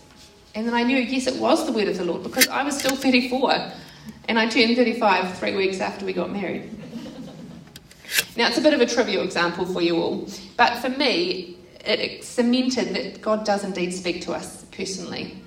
And 0.53 0.67
then 0.67 0.73
I 0.73 0.83
knew, 0.83 0.97
yes, 0.97 1.27
it 1.27 1.39
was 1.39 1.65
the 1.65 1.71
word 1.71 1.87
of 1.87 1.97
the 1.97 2.03
Lord 2.03 2.23
because 2.23 2.49
I 2.49 2.63
was 2.63 2.77
still 2.77 2.95
34 2.95 3.71
and 4.27 4.39
I 4.39 4.47
turned 4.47 4.75
35 4.75 5.37
three 5.37 5.55
weeks 5.55 5.79
after 5.79 6.05
we 6.05 6.13
got 6.13 6.31
married. 6.31 6.69
Now, 8.35 8.47
it's 8.47 8.57
a 8.57 8.61
bit 8.61 8.73
of 8.73 8.81
a 8.81 8.85
trivial 8.85 9.23
example 9.23 9.65
for 9.65 9.81
you 9.81 9.97
all, 9.97 10.27
but 10.57 10.77
for 10.79 10.89
me, 10.89 11.57
it 11.85 12.23
cemented 12.23 12.95
that 12.95 13.21
God 13.21 13.45
does 13.45 13.63
indeed 13.63 13.91
speak 13.91 14.21
to 14.23 14.33
us 14.33 14.65
personally, 14.71 15.37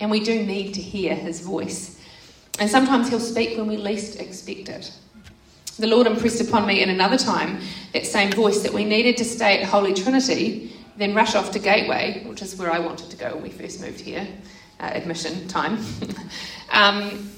and 0.00 0.10
we 0.10 0.20
do 0.20 0.42
need 0.42 0.74
to 0.74 0.80
hear 0.80 1.14
his 1.14 1.40
voice. 1.40 2.00
And 2.58 2.70
sometimes 2.70 3.08
he'll 3.08 3.20
speak 3.20 3.56
when 3.56 3.66
we 3.66 3.76
least 3.76 4.20
expect 4.20 4.68
it. 4.68 4.92
The 5.78 5.86
Lord 5.86 6.06
impressed 6.06 6.40
upon 6.40 6.66
me 6.66 6.82
in 6.82 6.90
another 6.90 7.16
time 7.16 7.60
that 7.94 8.06
same 8.06 8.30
voice 8.30 8.62
that 8.62 8.72
we 8.72 8.84
needed 8.84 9.16
to 9.18 9.24
stay 9.24 9.60
at 9.60 9.68
Holy 9.68 9.94
Trinity, 9.94 10.72
then 10.96 11.14
rush 11.14 11.34
off 11.34 11.50
to 11.52 11.58
Gateway, 11.58 12.22
which 12.26 12.42
is 12.42 12.56
where 12.56 12.70
I 12.70 12.78
wanted 12.78 13.10
to 13.10 13.16
go 13.16 13.34
when 13.34 13.42
we 13.42 13.50
first 13.50 13.80
moved 13.80 14.00
here, 14.00 14.26
uh, 14.80 14.90
admission 14.92 15.48
time. 15.48 15.78
um, 16.70 17.30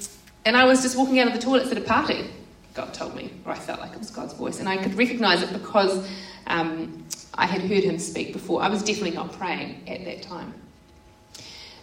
and 0.45 0.55
I 0.55 0.65
was 0.65 0.81
just 0.81 0.97
walking 0.97 1.19
out 1.19 1.27
of 1.27 1.33
the 1.33 1.39
toilets 1.39 1.71
at 1.71 1.77
a 1.77 1.81
party, 1.81 2.25
God 2.73 2.93
told 2.93 3.15
me, 3.15 3.31
or 3.45 3.51
I 3.51 3.57
felt 3.57 3.79
like 3.79 3.93
it 3.93 3.99
was 3.99 4.11
God's 4.11 4.33
voice. 4.33 4.59
And 4.59 4.69
I 4.69 4.77
could 4.77 4.95
recognize 4.95 5.41
it 5.41 5.51
because 5.51 6.07
um, 6.47 7.03
I 7.33 7.45
had 7.47 7.61
heard 7.61 7.83
him 7.83 7.97
speak 7.97 8.31
before. 8.31 8.61
I 8.61 8.69
was 8.69 8.83
definitely 8.83 9.11
not 9.11 9.31
praying 9.33 9.81
at 9.87 10.05
that 10.05 10.21
time. 10.21 10.53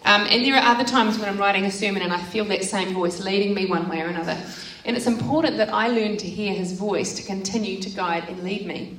Um, 0.04 0.26
and 0.28 0.44
there 0.44 0.56
are 0.56 0.74
other 0.74 0.84
times 0.84 1.18
when 1.18 1.28
I'm 1.28 1.38
writing 1.38 1.64
a 1.64 1.70
sermon 1.70 2.02
and 2.02 2.12
I 2.12 2.20
feel 2.20 2.44
that 2.46 2.64
same 2.64 2.92
voice 2.92 3.24
leading 3.24 3.54
me 3.54 3.66
one 3.66 3.88
way 3.88 4.00
or 4.00 4.06
another. 4.06 4.36
And 4.84 4.96
it's 4.96 5.06
important 5.06 5.56
that 5.58 5.72
I 5.72 5.88
learn 5.88 6.16
to 6.18 6.26
hear 6.26 6.52
his 6.54 6.72
voice 6.72 7.14
to 7.14 7.22
continue 7.22 7.80
to 7.80 7.90
guide 7.90 8.28
and 8.28 8.42
lead 8.42 8.66
me. 8.66 8.98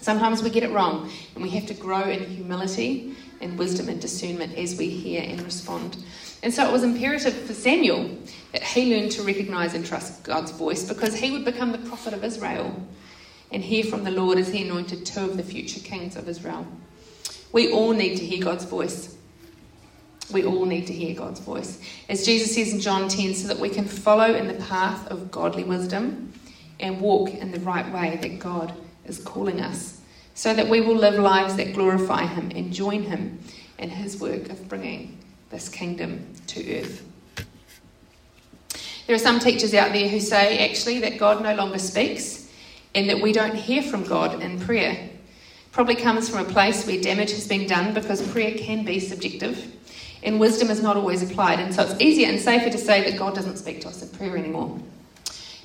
Sometimes 0.00 0.42
we 0.42 0.50
get 0.50 0.64
it 0.64 0.70
wrong, 0.70 1.10
and 1.34 1.42
we 1.42 1.50
have 1.50 1.66
to 1.66 1.74
grow 1.74 2.02
in 2.02 2.24
humility 2.24 3.14
and 3.40 3.56
wisdom 3.58 3.88
and 3.88 4.00
discernment 4.00 4.56
as 4.56 4.76
we 4.76 4.88
hear 4.88 5.22
and 5.22 5.40
respond. 5.42 5.96
And 6.42 6.52
so 6.52 6.68
it 6.68 6.72
was 6.72 6.82
imperative 6.82 7.34
for 7.34 7.54
Samuel 7.54 8.10
he 8.60 8.94
learned 8.94 9.12
to 9.12 9.22
recognize 9.22 9.74
and 9.74 9.84
trust 9.84 10.22
God's 10.24 10.50
voice 10.50 10.86
because 10.86 11.14
he 11.14 11.30
would 11.30 11.44
become 11.44 11.72
the 11.72 11.78
prophet 11.78 12.12
of 12.12 12.22
Israel 12.22 12.74
and 13.50 13.62
hear 13.62 13.84
from 13.84 14.04
the 14.04 14.10
Lord 14.10 14.38
as 14.38 14.48
he 14.48 14.62
anointed 14.62 15.06
two 15.06 15.20
of 15.20 15.36
the 15.36 15.42
future 15.42 15.80
kings 15.80 16.16
of 16.16 16.28
Israel. 16.28 16.66
We 17.52 17.72
all 17.72 17.92
need 17.92 18.16
to 18.16 18.26
hear 18.26 18.42
God's 18.42 18.64
voice. 18.64 19.16
We 20.32 20.44
all 20.44 20.64
need 20.64 20.86
to 20.86 20.92
hear 20.92 21.14
God's 21.14 21.40
voice. 21.40 21.80
As 22.08 22.24
Jesus 22.24 22.54
says 22.54 22.72
in 22.72 22.80
John 22.80 23.08
10, 23.08 23.34
so 23.34 23.48
that 23.48 23.58
we 23.58 23.68
can 23.68 23.84
follow 23.84 24.34
in 24.34 24.48
the 24.48 24.54
path 24.54 25.06
of 25.10 25.30
godly 25.30 25.64
wisdom 25.64 26.32
and 26.80 27.00
walk 27.00 27.30
in 27.30 27.52
the 27.52 27.60
right 27.60 27.90
way 27.92 28.18
that 28.22 28.38
God 28.38 28.72
is 29.04 29.18
calling 29.18 29.60
us, 29.60 30.00
so 30.34 30.54
that 30.54 30.68
we 30.68 30.80
will 30.80 30.96
live 30.96 31.14
lives 31.14 31.56
that 31.56 31.74
glorify 31.74 32.24
Him 32.24 32.50
and 32.54 32.72
join 32.72 33.02
Him 33.02 33.38
in 33.78 33.90
His 33.90 34.18
work 34.18 34.48
of 34.48 34.68
bringing 34.68 35.18
this 35.50 35.68
kingdom 35.68 36.26
to 36.46 36.80
earth. 36.80 37.04
There 39.12 39.20
are 39.20 39.24
some 39.24 39.40
teachers 39.40 39.74
out 39.74 39.92
there 39.92 40.08
who 40.08 40.20
say 40.20 40.70
actually 40.70 41.00
that 41.00 41.18
God 41.18 41.42
no 41.42 41.54
longer 41.54 41.78
speaks 41.78 42.48
and 42.94 43.10
that 43.10 43.20
we 43.20 43.34
don't 43.34 43.54
hear 43.54 43.82
from 43.82 44.04
God 44.04 44.40
in 44.40 44.58
prayer. 44.58 45.10
Probably 45.70 45.96
comes 45.96 46.30
from 46.30 46.38
a 46.38 46.50
place 46.50 46.86
where 46.86 46.98
damage 46.98 47.30
has 47.32 47.46
been 47.46 47.66
done 47.66 47.92
because 47.92 48.26
prayer 48.32 48.56
can 48.56 48.86
be 48.86 48.98
subjective 48.98 49.70
and 50.22 50.40
wisdom 50.40 50.70
is 50.70 50.82
not 50.82 50.96
always 50.96 51.22
applied. 51.22 51.60
And 51.60 51.74
so 51.74 51.82
it's 51.82 52.00
easier 52.00 52.26
and 52.30 52.40
safer 52.40 52.70
to 52.70 52.78
say 52.78 53.10
that 53.10 53.18
God 53.18 53.34
doesn't 53.34 53.58
speak 53.58 53.82
to 53.82 53.88
us 53.88 54.00
in 54.00 54.08
prayer 54.16 54.34
anymore. 54.34 54.80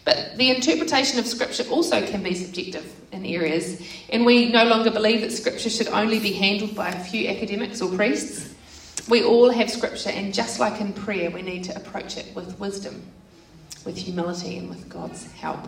But 0.03 0.35
the 0.35 0.53
interpretation 0.53 1.17
of 1.17 1.25
Scripture 1.25 1.63
also 1.69 2.05
can 2.05 2.21
be 2.21 2.33
subjective 2.33 2.93
in 3.13 3.25
areas, 3.25 3.81
and 4.09 4.25
we 4.25 4.51
no 4.51 4.65
longer 4.65 4.91
believe 4.91 5.21
that 5.21 5.31
Scripture 5.31 5.69
should 5.69 5.87
only 5.87 6.19
be 6.19 6.33
handled 6.33 6.75
by 6.75 6.89
a 6.89 7.01
few 7.01 7.29
academics 7.29 7.81
or 7.81 7.95
priests. 7.95 8.53
We 9.07 9.23
all 9.23 9.49
have 9.49 9.71
Scripture, 9.71 10.09
and 10.09 10.33
just 10.33 10.59
like 10.59 10.81
in 10.81 10.91
prayer, 10.91 11.31
we 11.31 11.43
need 11.43 11.63
to 11.63 11.75
approach 11.77 12.17
it 12.17 12.35
with 12.35 12.59
wisdom, 12.59 13.03
with 13.87 13.97
humility, 13.97 14.57
and 14.57 14.67
with 14.69 14.89
God's 14.89 15.31
help. 15.31 15.61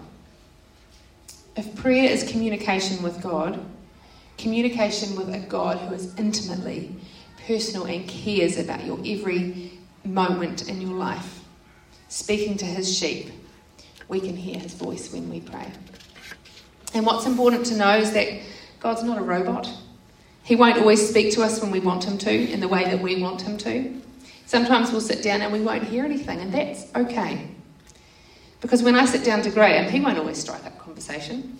If 1.56 1.74
prayer 1.78 2.12
is 2.12 2.30
communication 2.30 3.02
with 3.02 3.22
God, 3.22 3.64
communication 4.38 5.16
with 5.16 5.34
a 5.34 5.40
God 5.40 5.78
who 5.78 5.96
is 5.96 6.14
intimately 6.16 6.94
personal 7.48 7.86
and 7.86 8.06
cares 8.10 8.60
about 8.60 8.84
your 8.84 9.00
every 9.06 9.72
moment 10.04 10.68
in 10.68 10.82
your 10.82 10.96
life, 10.96 11.46
speaking 12.10 12.58
to 12.58 12.66
his 12.66 12.94
sheep, 12.94 13.32
we 14.10 14.20
can 14.20 14.36
hear 14.36 14.60
his 14.60 14.74
voice 14.74 15.14
when 15.14 15.30
we 15.30 15.40
pray. 15.40 15.72
And 16.94 17.06
what's 17.06 17.26
important 17.26 17.66
to 17.68 17.78
know 17.78 17.96
is 17.96 18.12
that 18.12 18.28
God's 18.82 19.04
not 19.04 19.18
a 19.18 19.24
robot. 19.24 19.70
He 20.44 20.58
won't 20.58 20.78
always 20.78 21.08
speak 21.08 21.34
to 21.36 21.44
us 21.44 21.62
when 21.62 21.72
we 21.72 21.80
want 21.80 22.04
him 22.04 22.18
to, 22.18 22.52
in 22.52 22.60
the 22.60 22.68
way 22.68 22.84
that 22.84 23.02
we 23.02 23.22
want 23.22 23.44
him 23.44 23.58
to. 23.60 24.02
Sometimes 24.46 24.92
we'll 24.92 25.00
sit 25.00 25.24
down 25.24 25.42
and 25.42 25.54
we 25.54 25.62
won't 25.62 25.84
hear 25.84 26.04
anything, 26.04 26.42
and 26.42 26.52
that's 26.54 26.94
okay. 26.96 27.48
Because 28.62 28.84
when 28.84 28.96
I 28.96 29.06
sit 29.06 29.24
down 29.24 29.42
to 29.44 29.50
Graham, 29.50 29.90
he 29.90 30.02
won't 30.02 30.18
always 30.18 30.38
strike 30.38 30.66
up 30.66 30.78
conversation. 30.80 31.58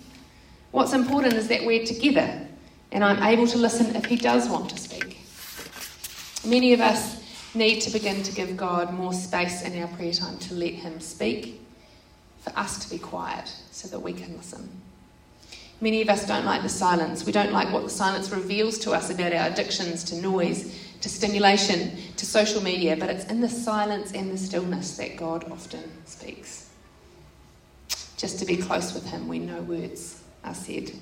What's 0.70 0.92
important 0.92 1.34
is 1.34 1.48
that 1.48 1.64
we're 1.64 1.84
together 1.86 2.46
and 2.92 3.04
I'm 3.04 3.22
able 3.22 3.46
to 3.48 3.58
listen 3.58 3.94
if 3.96 4.04
He 4.04 4.16
does 4.16 4.48
want 4.48 4.70
to 4.70 4.78
speak. 4.78 5.18
Many 6.44 6.72
of 6.72 6.80
us 6.80 7.20
need 7.54 7.80
to 7.80 7.90
begin 7.90 8.22
to 8.22 8.32
give 8.32 8.56
God 8.56 8.92
more 8.92 9.12
space 9.12 9.62
in 9.62 9.80
our 9.80 9.88
prayer 9.88 10.12
time 10.12 10.38
to 10.38 10.54
let 10.54 10.74
Him 10.74 11.00
speak, 11.00 11.60
for 12.40 12.56
us 12.58 12.84
to 12.84 12.90
be 12.90 12.98
quiet 12.98 13.54
so 13.70 13.88
that 13.88 14.00
we 14.00 14.12
can 14.12 14.36
listen. 14.36 14.68
Many 15.80 16.02
of 16.02 16.08
us 16.08 16.26
don't 16.26 16.44
like 16.44 16.62
the 16.62 16.68
silence. 16.68 17.24
We 17.24 17.32
don't 17.32 17.52
like 17.52 17.72
what 17.72 17.84
the 17.84 17.90
silence 17.90 18.30
reveals 18.30 18.78
to 18.80 18.92
us 18.92 19.10
about 19.10 19.32
our 19.32 19.48
addictions 19.48 20.04
to 20.04 20.16
noise, 20.16 20.78
to 21.00 21.08
stimulation, 21.08 21.96
to 22.16 22.26
social 22.26 22.62
media, 22.62 22.96
but 22.96 23.08
it's 23.08 23.24
in 23.26 23.40
the 23.40 23.48
silence 23.48 24.12
and 24.12 24.30
the 24.30 24.36
stillness 24.36 24.96
that 24.98 25.16
God 25.16 25.50
often 25.50 25.84
speaks. 26.04 26.59
Just 28.20 28.38
to 28.40 28.44
be 28.44 28.58
close 28.58 28.92
with 28.92 29.06
Him 29.06 29.28
when 29.28 29.46
no 29.46 29.62
words 29.62 30.22
are 30.44 30.52
said. 30.52 30.92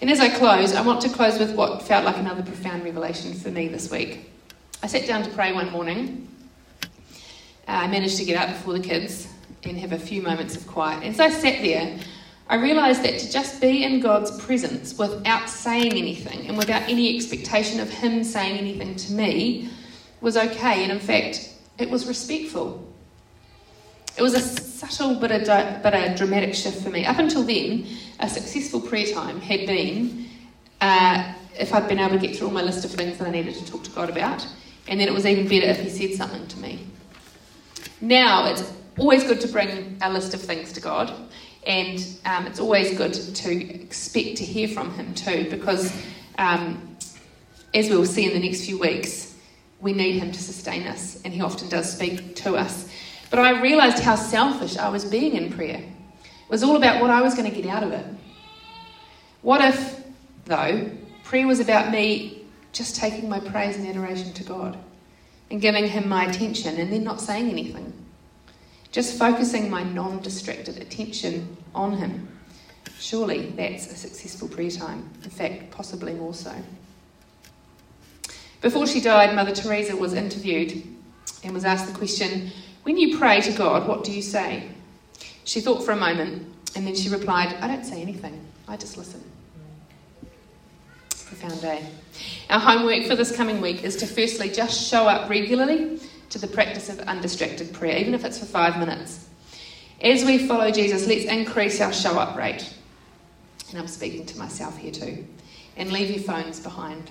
And 0.00 0.08
as 0.08 0.20
I 0.20 0.28
close, 0.28 0.72
I 0.72 0.82
want 0.82 1.00
to 1.00 1.08
close 1.08 1.40
with 1.40 1.56
what 1.56 1.82
felt 1.82 2.04
like 2.04 2.18
another 2.18 2.44
profound 2.44 2.84
revelation 2.84 3.34
for 3.34 3.50
me 3.50 3.66
this 3.66 3.90
week. 3.90 4.30
I 4.80 4.86
sat 4.86 5.08
down 5.08 5.24
to 5.24 5.30
pray 5.30 5.52
one 5.52 5.72
morning. 5.72 6.28
Uh, 6.82 6.86
I 7.66 7.88
managed 7.88 8.18
to 8.18 8.24
get 8.24 8.40
up 8.40 8.54
before 8.54 8.74
the 8.74 8.84
kids 8.84 9.26
and 9.64 9.76
have 9.76 9.90
a 9.90 9.98
few 9.98 10.22
moments 10.22 10.54
of 10.54 10.68
quiet. 10.68 11.02
As 11.02 11.18
I 11.18 11.30
sat 11.30 11.60
there, 11.62 11.98
I 12.48 12.56
realised 12.56 13.02
that 13.02 13.18
to 13.18 13.32
just 13.32 13.60
be 13.60 13.82
in 13.82 13.98
God's 13.98 14.40
presence 14.44 14.96
without 14.96 15.48
saying 15.48 15.94
anything 15.94 16.46
and 16.46 16.56
without 16.56 16.82
any 16.82 17.16
expectation 17.16 17.80
of 17.80 17.90
Him 17.90 18.22
saying 18.22 18.56
anything 18.56 18.94
to 18.94 19.12
me 19.14 19.68
was 20.20 20.36
okay. 20.36 20.84
And 20.84 20.92
in 20.92 21.00
fact, 21.00 21.50
it 21.76 21.90
was 21.90 22.06
respectful. 22.06 22.86
It 24.16 24.22
was 24.22 24.34
a 24.34 24.40
subtle 24.40 25.16
but 25.16 25.32
a, 25.32 25.80
but 25.82 25.94
a 25.94 26.14
dramatic 26.16 26.54
shift 26.54 26.82
for 26.82 26.90
me. 26.90 27.04
Up 27.04 27.18
until 27.18 27.42
then, 27.42 27.86
a 28.20 28.28
successful 28.28 28.80
prayer 28.80 29.12
time 29.12 29.40
had 29.40 29.66
been 29.66 30.28
uh, 30.80 31.34
if 31.58 31.72
I'd 31.72 31.88
been 31.88 31.98
able 31.98 32.18
to 32.18 32.26
get 32.26 32.36
through 32.36 32.48
all 32.48 32.52
my 32.52 32.62
list 32.62 32.84
of 32.84 32.90
things 32.90 33.18
that 33.18 33.26
I 33.26 33.30
needed 33.30 33.54
to 33.54 33.66
talk 33.66 33.84
to 33.84 33.90
God 33.90 34.10
about, 34.10 34.46
and 34.88 35.00
then 35.00 35.08
it 35.08 35.14
was 35.14 35.26
even 35.26 35.48
better 35.48 35.66
if 35.66 35.80
He 35.80 35.88
said 35.88 36.16
something 36.16 36.46
to 36.48 36.58
me. 36.58 36.86
Now 38.00 38.46
it's 38.46 38.72
always 38.98 39.24
good 39.24 39.40
to 39.40 39.48
bring 39.48 39.96
a 40.02 40.12
list 40.12 40.34
of 40.34 40.40
things 40.40 40.72
to 40.74 40.80
God, 40.80 41.12
and 41.66 42.04
um, 42.24 42.46
it's 42.46 42.60
always 42.60 42.96
good 42.96 43.14
to 43.14 43.82
expect 43.82 44.36
to 44.36 44.44
hear 44.44 44.68
from 44.68 44.92
Him 44.94 45.14
too, 45.14 45.48
because 45.50 45.92
um, 46.38 46.96
as 47.72 47.88
we 47.88 47.96
will 47.96 48.06
see 48.06 48.26
in 48.26 48.32
the 48.32 48.46
next 48.46 48.64
few 48.64 48.78
weeks, 48.78 49.34
we 49.80 49.92
need 49.92 50.18
Him 50.18 50.32
to 50.32 50.42
sustain 50.42 50.86
us, 50.86 51.20
and 51.24 51.32
He 51.32 51.40
often 51.40 51.68
does 51.68 51.92
speak 51.92 52.36
to 52.36 52.56
us. 52.56 52.88
But 53.30 53.38
I 53.38 53.60
realised 53.60 54.00
how 54.00 54.16
selfish 54.16 54.76
I 54.76 54.88
was 54.88 55.04
being 55.04 55.34
in 55.34 55.52
prayer. 55.52 55.78
It 55.78 56.50
was 56.50 56.62
all 56.62 56.76
about 56.76 57.00
what 57.00 57.10
I 57.10 57.22
was 57.22 57.34
going 57.34 57.50
to 57.50 57.54
get 57.54 57.68
out 57.68 57.82
of 57.82 57.92
it. 57.92 58.06
What 59.42 59.60
if, 59.60 60.02
though, 60.44 60.90
prayer 61.24 61.46
was 61.46 61.60
about 61.60 61.90
me 61.90 62.44
just 62.72 62.96
taking 62.96 63.28
my 63.28 63.40
praise 63.40 63.76
and 63.76 63.86
adoration 63.86 64.32
to 64.34 64.44
God 64.44 64.78
and 65.50 65.60
giving 65.60 65.86
Him 65.86 66.08
my 66.08 66.24
attention 66.24 66.76
and 66.78 66.92
then 66.92 67.04
not 67.04 67.20
saying 67.20 67.50
anything? 67.50 67.92
Just 68.92 69.18
focusing 69.18 69.68
my 69.68 69.82
non 69.82 70.20
distracted 70.20 70.78
attention 70.78 71.56
on 71.74 71.96
Him. 71.96 72.28
Surely 72.98 73.50
that's 73.50 73.90
a 73.90 73.96
successful 73.96 74.48
prayer 74.48 74.70
time. 74.70 75.10
In 75.24 75.30
fact, 75.30 75.70
possibly 75.70 76.14
more 76.14 76.34
so. 76.34 76.54
Before 78.60 78.86
she 78.86 79.00
died, 79.00 79.34
Mother 79.34 79.52
Teresa 79.54 79.94
was 79.94 80.14
interviewed 80.14 80.82
and 81.42 81.52
was 81.52 81.64
asked 81.66 81.86
the 81.86 81.98
question 81.98 82.50
When 82.84 82.98
you 82.98 83.18
pray 83.18 83.40
to 83.40 83.52
God, 83.52 83.88
what 83.88 84.04
do 84.04 84.12
you 84.12 84.22
say? 84.22 84.68
She 85.44 85.60
thought 85.60 85.84
for 85.84 85.92
a 85.92 85.96
moment 85.96 86.46
and 86.76 86.86
then 86.86 86.94
she 86.94 87.08
replied, 87.08 87.54
I 87.60 87.66
don't 87.66 87.84
say 87.84 88.00
anything, 88.00 88.40
I 88.68 88.76
just 88.76 88.98
listen. 88.98 89.22
Profound 91.26 91.60
day. 91.62 91.86
Our 92.50 92.60
homework 92.60 93.06
for 93.06 93.16
this 93.16 93.34
coming 93.34 93.62
week 93.62 93.84
is 93.84 93.96
to 93.96 94.06
firstly 94.06 94.50
just 94.50 94.88
show 94.88 95.08
up 95.08 95.30
regularly 95.30 95.98
to 96.28 96.38
the 96.38 96.46
practice 96.46 96.90
of 96.90 97.00
undistracted 97.00 97.72
prayer, 97.72 97.96
even 97.96 98.12
if 98.12 98.24
it's 98.24 98.38
for 98.38 98.44
five 98.46 98.78
minutes. 98.78 99.28
As 100.02 100.22
we 100.24 100.46
follow 100.46 100.70
Jesus, 100.70 101.06
let's 101.06 101.24
increase 101.24 101.80
our 101.80 101.92
show 101.92 102.18
up 102.18 102.36
rate. 102.36 102.74
And 103.70 103.78
I'm 103.78 103.88
speaking 103.88 104.26
to 104.26 104.38
myself 104.38 104.76
here 104.76 104.92
too. 104.92 105.26
And 105.76 105.90
leave 105.90 106.10
your 106.10 106.22
phones 106.22 106.60
behind. 106.60 107.10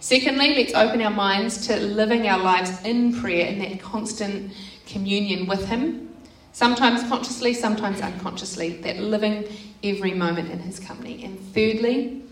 Secondly, 0.00 0.54
let's 0.54 0.74
open 0.74 1.02
our 1.02 1.10
minds 1.10 1.66
to 1.66 1.76
living 1.76 2.28
our 2.28 2.38
lives 2.38 2.82
in 2.84 3.20
prayer 3.20 3.46
in 3.46 3.58
that 3.58 3.80
constant 3.80 4.52
communion 4.86 5.46
with 5.46 5.66
Him. 5.66 6.14
Sometimes 6.52 7.02
consciously, 7.08 7.52
sometimes 7.52 8.00
unconsciously, 8.00 8.78
that 8.78 8.98
living 8.98 9.44
every 9.82 10.14
moment 10.14 10.50
in 10.50 10.60
His 10.60 10.80
company. 10.80 11.22
And 11.24 11.38
thirdly, 11.52 12.22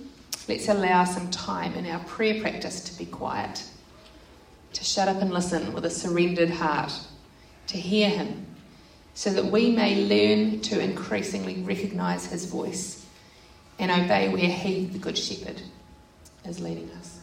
let's 0.49 0.69
allow 0.69 1.05
some 1.05 1.31
time 1.31 1.75
in 1.75 1.87
our 1.87 2.03
prayer 2.05 2.41
practice 2.41 2.81
to 2.85 2.99
be 2.99 3.05
quiet 3.05 3.63
to 4.75 4.85
shut 4.85 5.09
up 5.09 5.23
and 5.23 5.33
listen 5.33 5.73
with 5.73 5.85
a 5.85 5.91
surrendered 5.91 6.51
heart, 6.51 6.93
to 7.69 7.77
hear 7.77 8.09
Him, 8.09 8.47
so 9.15 9.31
that 9.31 9.47
we 9.47 9.71
may 9.71 10.05
learn 10.05 10.61
to 10.63 10.81
increasingly 10.81 11.63
recognise 11.63 12.27
His 12.27 12.45
voice 12.45 13.07
and 13.79 13.91
obey 13.91 14.29
where 14.29 14.51
He, 14.51 14.87
the 14.87 14.99
Good 14.99 15.17
Shepherd, 15.17 15.63
is 16.45 16.61
leading 16.61 16.91
us. 16.93 17.14